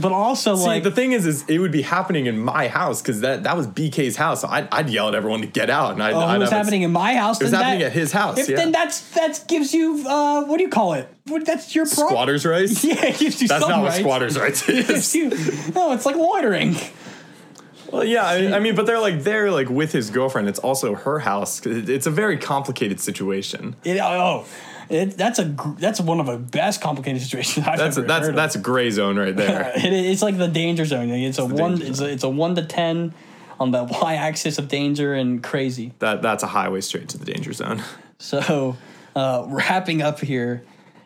but 0.02 0.12
also 0.12 0.56
See, 0.56 0.66
like 0.66 0.84
the 0.84 0.92
thing 0.92 1.12
is, 1.12 1.28
is 1.28 1.48
it 1.48 1.60
would 1.60 1.72
be 1.72 1.84
happening 1.84 2.26
in 2.26 2.40
my 2.40 2.70
house 2.70 3.04
because 3.04 3.22
that 3.22 3.44
that 3.44 3.56
was 3.56 3.68
BK's 3.68 4.16
house. 4.16 4.42
So 4.42 4.48
I'd, 4.48 4.68
I'd 4.72 4.90
yell 4.90 5.10
at 5.10 5.16
everyone 5.16 5.42
to 5.42 5.48
get 5.48 5.70
out, 5.70 5.94
and 5.94 6.02
I'd, 6.02 6.14
oh, 6.14 6.34
it 6.34 6.40
was 6.40 6.50
happening 6.50 6.82
in 6.82 6.92
my 6.92 7.14
house. 7.14 7.40
It 7.40 7.46
was 7.46 7.54
happening 7.54 7.82
that- 7.82 7.88
at 7.88 7.92
his 7.92 8.12
house. 8.12 8.40
If 8.40 8.50
yeah. 8.50 8.56
then 8.56 8.72
that's 8.72 9.02
that 9.12 9.46
gives 9.48 9.76
you 9.76 10.04
uh, 10.08 10.44
what 10.46 10.58
do 10.58 10.64
you 10.64 10.70
call 10.70 10.94
it? 10.94 11.15
What, 11.28 11.46
that's 11.46 11.74
your 11.74 11.86
problem. 11.86 12.08
squatters' 12.10 12.46
rights. 12.46 12.84
Yeah, 12.84 13.06
it 13.06 13.18
gives 13.18 13.42
you 13.42 13.48
That's 13.48 13.68
not 13.68 13.82
what 13.82 13.88
rights. 13.90 14.00
squatters' 14.00 14.38
rights 14.38 14.70
is. 14.70 15.16
you- 15.16 15.30
no, 15.74 15.92
it's 15.94 16.06
like 16.06 16.16
loitering. 16.16 16.76
Well, 17.92 18.04
yeah, 18.04 18.24
I, 18.26 18.56
I 18.56 18.60
mean, 18.60 18.76
but 18.76 18.86
they're 18.86 19.00
like 19.00 19.24
they're 19.24 19.50
like 19.52 19.70
with 19.70 19.92
his 19.92 20.10
girlfriend. 20.10 20.48
It's 20.50 20.60
also 20.60 20.94
her 20.96 21.20
house. 21.20 21.66
it- 21.66 21.90
It's 21.90 22.06
a 22.08 22.12
very 22.12 22.38
complicated 22.38 23.00
situation. 23.00 23.76
It, 23.84 24.00
oh, 24.00 24.46
it, 24.90 25.18
that's 25.18 25.40
a 25.40 25.46
gr- 25.46 25.80
that's 25.80 26.00
one 26.00 26.20
of 26.20 26.28
the 26.28 26.38
best 26.38 26.80
complicated 26.82 27.22
situations 27.22 27.66
I've 27.68 27.78
That's 27.80 27.98
a, 27.98 28.02
ever 28.02 28.08
that's 28.08 28.22
heard 28.26 28.30
of. 28.30 28.36
that's 28.36 28.56
a 28.56 28.60
gray 28.60 28.92
zone 28.92 29.18
right 29.18 29.36
there. 29.36 29.72
It, 29.76 29.94
it's 29.94 30.22
like 30.22 30.38
the 30.38 30.48
danger 30.48 30.86
zone. 30.86 31.10
Like, 31.10 31.22
It's 31.22 31.40
a 31.40 31.48
the 31.48 31.56
one. 31.56 31.72
danger 31.78 31.88
It's 31.90 32.00
a, 32.02 32.06
it's 32.10 32.24
a 32.24 32.30
one 32.30 32.54
to 32.56 32.66
ten 32.66 33.14
on 33.60 33.72
the 33.72 33.84
y-axis 33.86 34.60
of 34.60 34.68
danger 34.68 35.14
and 35.16 35.42
crazy. 35.42 35.94
that 36.00 36.22
that's 36.22 36.44
a 36.44 36.48
highway 36.48 36.82
straight 36.82 37.10
to 37.10 37.18
the 37.18 37.26
danger 37.26 37.54
zone. 37.54 37.82
So, 38.20 38.76
uh, 39.16 39.46
wrapping 39.48 40.02
up 40.02 40.20
here, 40.20 40.62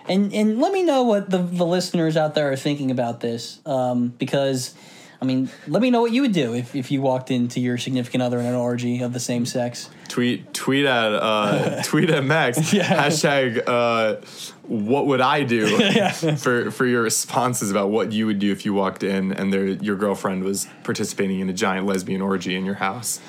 and 0.09 0.33
and 0.33 0.59
let 0.59 0.73
me 0.73 0.83
know 0.83 1.03
what 1.03 1.29
the, 1.29 1.37
the 1.37 1.65
listeners 1.65 2.17
out 2.17 2.35
there 2.35 2.51
are 2.51 2.55
thinking 2.57 2.91
about 2.91 3.19
this, 3.21 3.59
um, 3.65 4.07
because, 4.17 4.73
I 5.21 5.25
mean, 5.25 5.49
let 5.67 5.81
me 5.81 5.91
know 5.91 6.01
what 6.01 6.11
you 6.11 6.21
would 6.23 6.33
do 6.33 6.53
if, 6.53 6.75
if 6.75 6.91
you 6.91 7.01
walked 7.01 7.29
into 7.31 7.59
your 7.59 7.77
significant 7.77 8.23
other 8.23 8.39
in 8.39 8.45
an 8.45 8.55
orgy 8.55 9.01
of 9.01 9.13
the 9.13 9.19
same 9.19 9.45
sex. 9.45 9.89
Tweet 10.07 10.53
tweet 10.53 10.85
at 10.85 11.13
uh, 11.13 11.81
tweet 11.83 12.09
at 12.09 12.23
Max 12.23 12.73
Yeah. 12.73 13.05
hashtag 13.05 13.61
uh, 13.67 14.15
what 14.63 15.05
would 15.05 15.21
I 15.21 15.43
do 15.43 15.67
for 16.37 16.71
for 16.71 16.85
your 16.85 17.03
responses 17.03 17.69
about 17.69 17.89
what 17.91 18.11
you 18.11 18.25
would 18.25 18.39
do 18.39 18.51
if 18.51 18.65
you 18.65 18.73
walked 18.73 19.03
in 19.03 19.31
and 19.31 19.53
there 19.53 19.67
your 19.67 19.95
girlfriend 19.95 20.43
was 20.43 20.67
participating 20.83 21.39
in 21.39 21.49
a 21.49 21.53
giant 21.53 21.85
lesbian 21.85 22.21
orgy 22.21 22.55
in 22.55 22.65
your 22.65 22.75
house. 22.75 23.19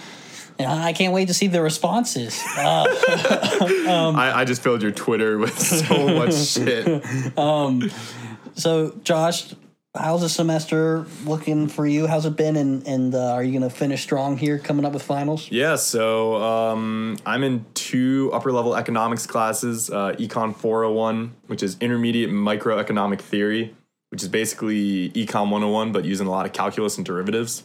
I 0.66 0.92
can't 0.92 1.12
wait 1.12 1.28
to 1.28 1.34
see 1.34 1.46
the 1.46 1.62
responses. 1.62 2.42
Uh, 2.56 2.86
I, 4.16 4.32
I 4.36 4.44
just 4.44 4.62
filled 4.62 4.82
your 4.82 4.92
Twitter 4.92 5.38
with 5.38 5.58
so 5.58 6.08
much 6.08 6.34
shit. 6.34 7.02
so, 8.54 8.94
Josh, 9.02 9.54
how's 9.94 10.20
the 10.20 10.28
semester 10.28 11.04
looking 11.24 11.68
for 11.68 11.86
you? 11.86 12.06
How's 12.06 12.26
it 12.26 12.36
been? 12.36 12.56
And 12.56 12.86
and 12.86 13.14
uh, 13.14 13.32
are 13.32 13.42
you 13.42 13.50
going 13.58 13.68
to 13.68 13.74
finish 13.74 14.02
strong 14.02 14.36
here, 14.36 14.58
coming 14.58 14.84
up 14.84 14.92
with 14.92 15.02
finals? 15.02 15.50
Yeah, 15.50 15.76
so 15.76 16.36
um, 16.42 17.18
I'm 17.26 17.42
in 17.42 17.64
two 17.74 18.30
upper 18.32 18.52
level 18.52 18.76
economics 18.76 19.26
classes 19.26 19.90
uh, 19.90 20.12
Econ 20.18 20.54
401, 20.54 21.34
which 21.46 21.62
is 21.62 21.76
intermediate 21.80 22.30
microeconomic 22.30 23.20
theory, 23.20 23.74
which 24.10 24.22
is 24.22 24.28
basically 24.28 25.10
Econ 25.10 25.50
101, 25.50 25.92
but 25.92 26.04
using 26.04 26.26
a 26.26 26.30
lot 26.30 26.46
of 26.46 26.52
calculus 26.52 26.96
and 26.96 27.06
derivatives. 27.06 27.64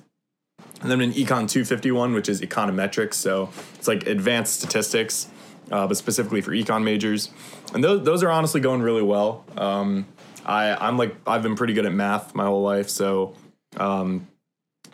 And 0.86 0.91
then 0.91 1.02
in 1.02 1.13
Econ 1.13 1.50
251, 1.50 2.13
which 2.13 2.30
is 2.30 2.41
econometrics, 2.41 3.15
so 3.15 3.50
it's 3.74 3.88
like 3.88 4.06
advanced 4.06 4.54
statistics, 4.54 5.28
uh, 5.72 5.88
but 5.88 5.98
specifically 5.98 6.41
for 6.41 6.52
econ 6.52 6.84
majors. 6.84 7.32
And 7.74 7.84
those, 7.84 8.06
those 8.06 8.22
are 8.22 8.30
honestly 8.30 8.62
going 8.62 8.84
really 8.84 9.02
well. 9.02 9.46
Um, 9.58 10.06
I, 10.46 10.76
I'm 10.76 10.98
like, 10.98 11.15
I've 11.26 11.41
been 11.41 11.56
pretty 11.56 11.74
good 11.74 11.88
at 11.88 11.91
math 11.91 12.36
my 12.36 12.46
whole 12.46 12.62
life, 12.62 12.89
so 12.89 13.34
um, 13.78 14.28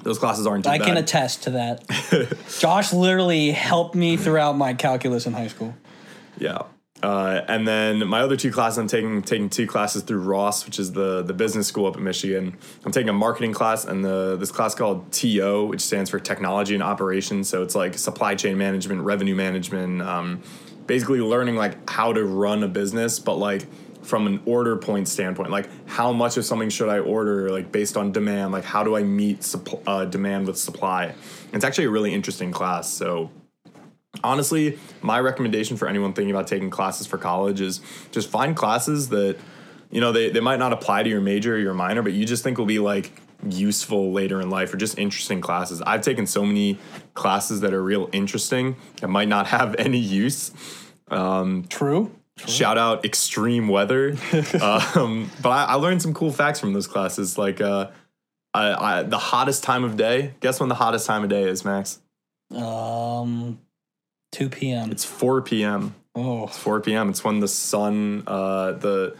those 0.03 0.17
classes 0.17 0.47
aren't 0.47 0.65
I 0.65 0.77
bad. 0.77 0.87
can 0.87 0.97
attest 0.97 1.43
to 1.43 1.49
that. 1.51 2.37
Josh 2.59 2.93
literally 2.93 3.51
helped 3.51 3.93
me 3.93 4.15
throughout 4.15 4.55
my 4.55 4.73
calculus 4.73 5.25
in 5.25 5.33
high 5.33 5.47
school. 5.47 5.75
Yeah. 6.37 6.61
Uh, 7.03 7.41
and 7.47 7.67
then 7.67 8.07
my 8.07 8.21
other 8.21 8.37
two 8.37 8.51
classes, 8.51 8.77
I'm 8.77 8.87
taking 8.87 9.21
taking 9.23 9.49
two 9.49 9.65
classes 9.65 10.03
through 10.03 10.19
Ross, 10.19 10.65
which 10.65 10.77
is 10.77 10.93
the 10.93 11.23
the 11.23 11.33
business 11.33 11.67
school 11.67 11.87
up 11.87 11.97
in 11.97 12.03
Michigan. 12.03 12.55
I'm 12.85 12.91
taking 12.91 13.09
a 13.09 13.13
marketing 13.13 13.53
class 13.53 13.85
and 13.85 14.05
the 14.05 14.37
this 14.37 14.51
class 14.51 14.75
called 14.75 15.11
TO, 15.11 15.65
which 15.65 15.81
stands 15.81 16.09
for 16.09 16.19
Technology 16.19 16.75
and 16.75 16.83
Operations. 16.83 17.49
So 17.49 17.63
it's 17.63 17.73
like 17.75 17.97
supply 17.97 18.35
chain 18.35 18.57
management, 18.57 19.01
revenue 19.01 19.35
management, 19.35 20.01
um, 20.01 20.43
basically 20.85 21.21
learning 21.21 21.55
like 21.55 21.89
how 21.89 22.13
to 22.13 22.23
run 22.23 22.63
a 22.63 22.67
business, 22.67 23.17
but 23.17 23.37
like 23.37 23.65
from 24.03 24.27
an 24.27 24.41
order 24.45 24.75
point 24.77 25.07
standpoint, 25.07 25.49
like 25.49 25.69
how 25.87 26.11
much 26.11 26.37
of 26.37 26.45
something 26.45 26.69
should 26.69 26.89
I 26.89 26.99
order, 26.99 27.49
like 27.49 27.71
based 27.71 27.97
on 27.97 28.11
demand, 28.11 28.51
like 28.51 28.63
how 28.63 28.83
do 28.83 28.95
I 28.95 29.03
meet 29.03 29.41
supp- 29.41 29.81
uh, 29.87 30.05
demand 30.05 30.47
with 30.47 30.57
supply. 30.57 31.13
It's 31.53 31.65
actually 31.65 31.85
a 31.85 31.89
really 31.89 32.13
interesting 32.13 32.51
class. 32.51 32.91
So 32.91 33.29
honestly, 34.23 34.77
my 35.01 35.19
recommendation 35.19 35.77
for 35.77 35.87
anyone 35.87 36.13
thinking 36.13 36.31
about 36.31 36.47
taking 36.47 36.69
classes 36.69 37.07
for 37.07 37.17
college 37.17 37.61
is 37.61 37.81
just 38.11 38.29
find 38.29 38.55
classes 38.55 39.09
that, 39.09 39.37
you 39.89 40.01
know, 40.01 40.11
they, 40.11 40.29
they 40.29 40.39
might 40.39 40.59
not 40.59 40.73
apply 40.73 41.03
to 41.03 41.09
your 41.09 41.21
major 41.21 41.55
or 41.55 41.59
your 41.59 41.73
minor, 41.73 42.01
but 42.01 42.13
you 42.13 42.25
just 42.25 42.43
think 42.43 42.57
will 42.57 42.65
be 42.65 42.79
like 42.79 43.11
useful 43.47 44.11
later 44.11 44.39
in 44.39 44.49
life 44.49 44.73
or 44.73 44.77
just 44.77 44.97
interesting 44.97 45.41
classes. 45.41 45.81
I've 45.81 46.01
taken 46.01 46.27
so 46.27 46.45
many 46.45 46.77
classes 47.13 47.61
that 47.61 47.73
are 47.73 47.83
real 47.83 48.09
interesting 48.11 48.75
that 49.01 49.07
might 49.07 49.27
not 49.27 49.47
have 49.55 49.75
any 49.77 49.99
use. 49.99 50.51
True. 51.69 52.11
Shout 52.47 52.77
out 52.77 53.05
extreme 53.05 53.67
weather. 53.67 54.15
um, 54.61 55.29
but 55.41 55.49
I, 55.49 55.65
I 55.65 55.73
learned 55.75 56.01
some 56.01 56.13
cool 56.13 56.31
facts 56.31 56.59
from 56.59 56.73
those 56.73 56.87
classes. 56.87 57.37
Like 57.37 57.61
uh, 57.61 57.89
I, 58.53 58.99
I, 58.99 59.03
the 59.03 59.17
hottest 59.17 59.63
time 59.63 59.83
of 59.83 59.97
day. 59.97 60.33
Guess 60.39 60.59
when 60.59 60.69
the 60.69 60.75
hottest 60.75 61.05
time 61.05 61.23
of 61.23 61.29
day 61.29 61.43
is, 61.43 61.63
Max? 61.63 61.99
Um, 62.55 63.59
2 64.31 64.49
p.m. 64.49 64.91
It's 64.91 65.03
4 65.05 65.41
p.m. 65.41 65.95
oh, 66.15 66.45
It's 66.45 66.57
4 66.57 66.81
p.m. 66.81 67.09
It's 67.09 67.23
when 67.23 67.39
the 67.39 67.47
sun, 67.47 68.23
uh, 68.27 68.73
the 68.73 69.15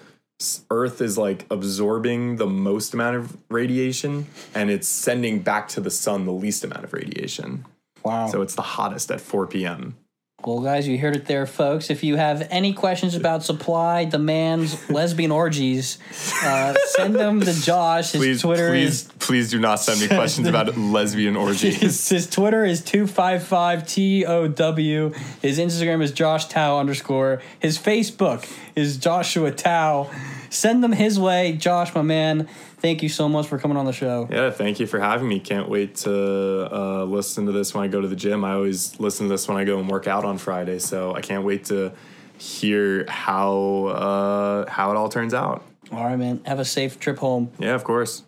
Earth 0.70 1.02
is 1.02 1.18
like 1.18 1.46
absorbing 1.52 2.38
the 2.38 2.48
most 2.48 2.94
amount 2.94 3.16
of 3.18 3.38
radiation, 3.50 4.28
and 4.56 4.70
it's 4.72 4.88
sending 4.88 5.40
back 5.40 5.68
to 5.70 5.82
the 5.82 5.92
sun 5.92 6.26
the 6.26 6.32
least 6.32 6.64
amount 6.64 6.84
of 6.84 6.94
radiation. 6.94 7.66
wow. 8.04 8.28
So 8.28 8.42
it's 8.42 8.56
the 8.56 8.62
hottest 8.64 9.12
at 9.12 9.22
4 9.22 9.48
p.m. 9.48 9.98
Well, 10.46 10.60
guys, 10.60 10.88
you 10.88 10.98
heard 10.98 11.16
it 11.16 11.26
there, 11.26 11.46
folks. 11.46 11.92
If 11.92 12.04
you 12.04 12.16
have 12.16 12.48
any 12.50 12.74
questions 12.74 13.16
about 13.16 13.44
supply, 13.44 14.06
demands, 14.06 14.90
lesbian 14.90 15.30
orgies, 15.30 16.00
uh, 16.44 16.74
send 16.88 17.14
them 17.14 17.42
to 17.42 17.54
Josh. 17.62 18.14
His 18.14 18.22
Please, 18.22 18.42
Twitter 18.42 18.70
please, 18.70 19.04
is 19.04 19.12
please 19.20 19.52
do 19.52 19.60
not 19.60 19.76
send 19.76 20.02
me 20.02 20.08
questions 20.16 20.48
about 20.48 20.76
lesbian 20.76 21.36
orgies. 21.36 21.78
his, 21.78 22.10
his 22.10 22.28
Twitter 22.28 22.66
is 22.66 22.82
two 22.82 23.06
five 23.06 23.44
five 23.44 23.88
t 23.88 24.26
o 24.26 24.48
w. 24.48 25.14
His 25.44 25.60
Instagram 25.60 26.02
is 26.02 26.12
Josh 26.12 26.46
Tao 26.46 26.80
underscore. 26.80 27.42
His 27.60 27.78
Facebook 27.78 28.50
is 28.76 28.98
Joshua 28.98 29.52
Tao. 29.52 30.10
Send 30.50 30.84
them 30.84 30.92
his 30.92 31.20
way, 31.20 31.54
Josh, 31.54 31.94
my 31.94 32.02
man. 32.02 32.50
Thank 32.82 33.04
you 33.04 33.10
so 33.10 33.30
much 33.30 33.46
for 33.46 33.60
coming 33.60 33.78
on 33.78 33.86
the 33.86 33.94
show. 33.94 34.28
Yeah, 34.32 34.50
thank 34.50 34.80
you 34.80 34.88
for 34.88 35.00
having 35.00 35.28
me. 35.28 35.40
Can't 35.40 35.70
wait 35.70 35.98
to 35.98 36.68
uh, 36.76 37.04
listen 37.04 37.46
to 37.46 37.52
this 37.52 37.76
when 37.76 37.84
I 37.84 37.88
go 37.88 38.02
to 38.02 38.08
the 38.08 38.16
gym. 38.16 38.44
I 38.44 38.54
always 38.54 39.00
listen 39.00 39.28
to 39.28 39.32
this 39.32 39.48
when 39.48 39.56
I 39.56 39.66
go 39.66 39.78
and 39.78 39.88
work 39.88 40.08
out 40.08 40.26
on 40.26 40.40
Friday, 40.40 40.80
so 40.80 41.14
I 41.14 41.22
can't 41.22 41.44
wait 41.44 41.66
to 41.66 41.94
hear 42.40 43.06
how 43.08 43.86
uh, 43.86 44.68
how 44.68 44.90
it 44.90 44.98
all 44.98 45.10
turns 45.10 45.36
out. 45.36 45.64
All 45.92 46.04
right, 46.04 46.18
man. 46.18 46.42
Have 46.46 46.58
a 46.58 46.66
safe 46.66 47.00
trip 47.00 47.20
home. 47.20 47.52
Yeah, 47.60 47.76
of 47.76 47.84
course. 47.84 48.24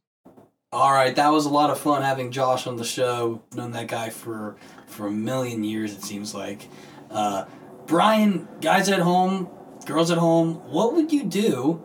All 0.72 0.92
right, 0.92 1.16
that 1.16 1.30
was 1.30 1.48
a 1.48 1.50
lot 1.50 1.72
of 1.72 1.80
fun 1.80 2.04
having 2.04 2.30
Josh 2.30 2.68
on 2.68 2.78
the 2.78 2.84
show. 2.84 3.42
Known 3.56 3.72
that 3.72 3.88
guy 3.88 4.12
for 4.12 4.56
for 4.86 5.08
a 5.08 5.12
million 5.12 5.64
years, 5.64 5.94
it 5.94 6.04
seems 6.04 6.36
like. 6.36 6.68
Uh, 7.10 7.46
Brian, 7.88 8.48
guys 8.62 8.88
at 8.88 9.00
home, 9.00 9.50
girls 9.88 10.12
at 10.12 10.20
home, 10.20 10.56
what 10.70 10.94
would 10.94 11.12
you 11.12 11.24
do 11.24 11.84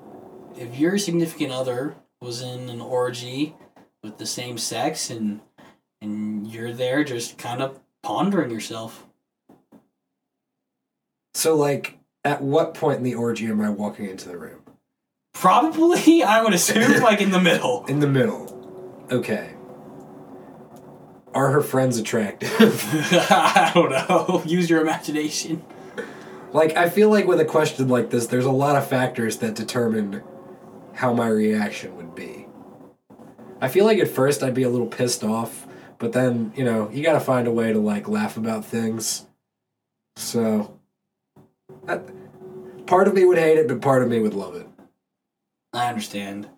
if 0.54 0.78
your 0.78 0.98
significant 0.98 1.50
other 1.50 1.96
was 2.20 2.42
in 2.42 2.68
an 2.68 2.81
orgy 2.81 3.54
with 4.02 4.18
the 4.18 4.26
same 4.26 4.59
sex 4.59 5.11
and 5.11 5.40
and 6.00 6.46
you're 6.46 6.72
there 6.72 7.04
just 7.04 7.38
kind 7.38 7.61
of 7.61 7.81
pondering 8.02 8.50
yourself? 8.50 9.07
So, 11.35 11.57
like, 11.57 11.98
at 12.24 12.42
what 12.42 12.74
point 12.74 12.98
in 12.98 13.04
the 13.04 13.14
orgy 13.14 13.46
am 13.46 13.61
I 13.61 13.70
walking 13.70 14.09
into 14.09 14.28
the 14.28 14.37
room? 14.37 14.62
Probably, 15.33 16.22
I 16.24 16.42
would 16.42 16.54
assume, 16.54 17.00
like 17.02 17.20
in 17.20 17.31
the 17.31 17.40
middle. 17.40 17.85
In 17.87 18.00
the 18.00 18.09
middle. 18.09 19.07
Okay. 19.11 19.54
Are 21.35 21.50
her 21.50 21.61
friends 21.61 21.98
attractive? 21.98 22.52
I 23.12 23.70
don't 23.74 23.90
know. 23.90 24.42
Use 24.46 24.68
your 24.70 24.81
imagination. 24.81 25.62
like, 26.52 26.76
I 26.76 26.88
feel 26.88 27.11
like 27.11 27.26
with 27.26 27.38
a 27.38 27.44
question 27.44 27.88
like 27.88 28.11
this, 28.11 28.26
there's 28.26 28.46
a 28.46 28.50
lot 28.50 28.76
of 28.76 28.88
factors 28.88 29.38
that 29.38 29.54
determine 29.54 30.22
how 30.98 31.12
my 31.12 31.28
reaction 31.28 31.96
would 31.96 32.12
be. 32.16 32.44
I 33.61 33.68
feel 33.68 33.84
like 33.84 34.00
at 34.00 34.08
first 34.08 34.42
I'd 34.42 34.52
be 34.52 34.64
a 34.64 34.68
little 34.68 34.88
pissed 34.88 35.22
off, 35.22 35.64
but 35.98 36.12
then, 36.12 36.52
you 36.56 36.64
know, 36.64 36.90
you 36.90 37.04
gotta 37.04 37.20
find 37.20 37.46
a 37.46 37.52
way 37.52 37.72
to, 37.72 37.78
like, 37.78 38.08
laugh 38.08 38.37
about 38.37 38.64
things. 38.64 39.24
So. 40.16 40.76
That, 41.84 42.02
part 42.88 43.06
of 43.06 43.14
me 43.14 43.24
would 43.24 43.38
hate 43.38 43.58
it, 43.58 43.68
but 43.68 43.80
part 43.80 44.02
of 44.02 44.08
me 44.08 44.20
would 44.20 44.34
love 44.34 44.56
it. 44.56 44.66
I 45.72 45.88
understand. 45.88 46.48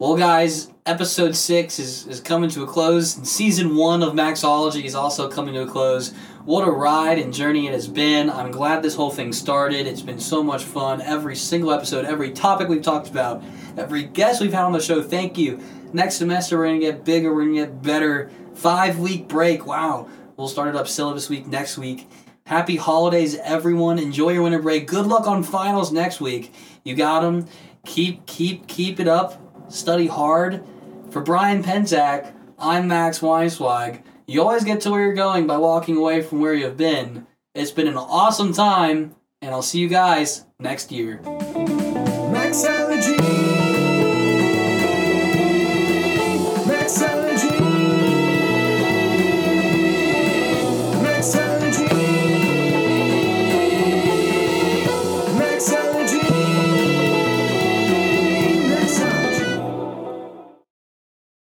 Well, 0.00 0.16
guys, 0.16 0.72
episode 0.84 1.36
six 1.36 1.78
is, 1.78 2.08
is 2.08 2.20
coming 2.20 2.50
to 2.50 2.64
a 2.64 2.66
close. 2.66 3.16
and 3.16 3.26
Season 3.26 3.76
one 3.76 4.02
of 4.02 4.14
Maxology 4.14 4.82
is 4.82 4.96
also 4.96 5.30
coming 5.30 5.54
to 5.54 5.62
a 5.62 5.66
close. 5.66 6.12
What 6.46 6.68
a 6.68 6.70
ride 6.70 7.18
and 7.18 7.34
journey 7.34 7.66
it 7.66 7.72
has 7.72 7.88
been. 7.88 8.30
I'm 8.30 8.52
glad 8.52 8.80
this 8.80 8.94
whole 8.94 9.10
thing 9.10 9.32
started. 9.32 9.84
It's 9.88 10.00
been 10.00 10.20
so 10.20 10.44
much 10.44 10.62
fun. 10.62 11.00
Every 11.00 11.34
single 11.34 11.72
episode, 11.72 12.04
every 12.04 12.30
topic 12.30 12.68
we've 12.68 12.84
talked 12.84 13.10
about, 13.10 13.42
every 13.76 14.04
guest 14.04 14.40
we've 14.40 14.52
had 14.52 14.62
on 14.62 14.70
the 14.70 14.80
show, 14.80 15.02
thank 15.02 15.36
you. 15.36 15.58
Next 15.92 16.14
semester, 16.14 16.56
we're 16.56 16.66
going 16.66 16.78
to 16.78 16.86
get 16.86 17.04
bigger, 17.04 17.34
we're 17.34 17.46
going 17.46 17.56
to 17.56 17.60
get 17.62 17.82
better. 17.82 18.30
Five 18.54 19.00
week 19.00 19.26
break. 19.26 19.66
Wow. 19.66 20.08
We'll 20.36 20.46
start 20.46 20.68
it 20.68 20.76
up 20.76 20.86
syllabus 20.86 21.28
week 21.28 21.48
next 21.48 21.78
week. 21.78 22.08
Happy 22.44 22.76
holidays, 22.76 23.34
everyone. 23.42 23.98
Enjoy 23.98 24.30
your 24.30 24.44
winter 24.44 24.62
break. 24.62 24.86
Good 24.86 25.06
luck 25.06 25.26
on 25.26 25.42
finals 25.42 25.90
next 25.90 26.20
week. 26.20 26.54
You 26.84 26.94
got 26.94 27.22
them. 27.22 27.46
Keep, 27.86 28.26
keep, 28.26 28.68
keep 28.68 29.00
it 29.00 29.08
up. 29.08 29.42
Study 29.68 30.06
hard. 30.06 30.64
For 31.10 31.22
Brian 31.22 31.64
Penzak, 31.64 32.32
I'm 32.56 32.86
Max 32.86 33.18
Weinswag. 33.18 34.04
You 34.28 34.42
always 34.42 34.64
get 34.64 34.80
to 34.80 34.90
where 34.90 35.02
you're 35.02 35.14
going 35.14 35.46
by 35.46 35.56
walking 35.56 35.96
away 35.96 36.20
from 36.20 36.40
where 36.40 36.52
you've 36.52 36.76
been. 36.76 37.28
It's 37.54 37.70
been 37.70 37.86
an 37.86 37.96
awesome 37.96 38.52
time, 38.52 39.14
and 39.40 39.52
I'll 39.52 39.62
see 39.62 39.78
you 39.78 39.88
guys 39.88 40.44
next 40.58 40.90
year. 40.90 41.20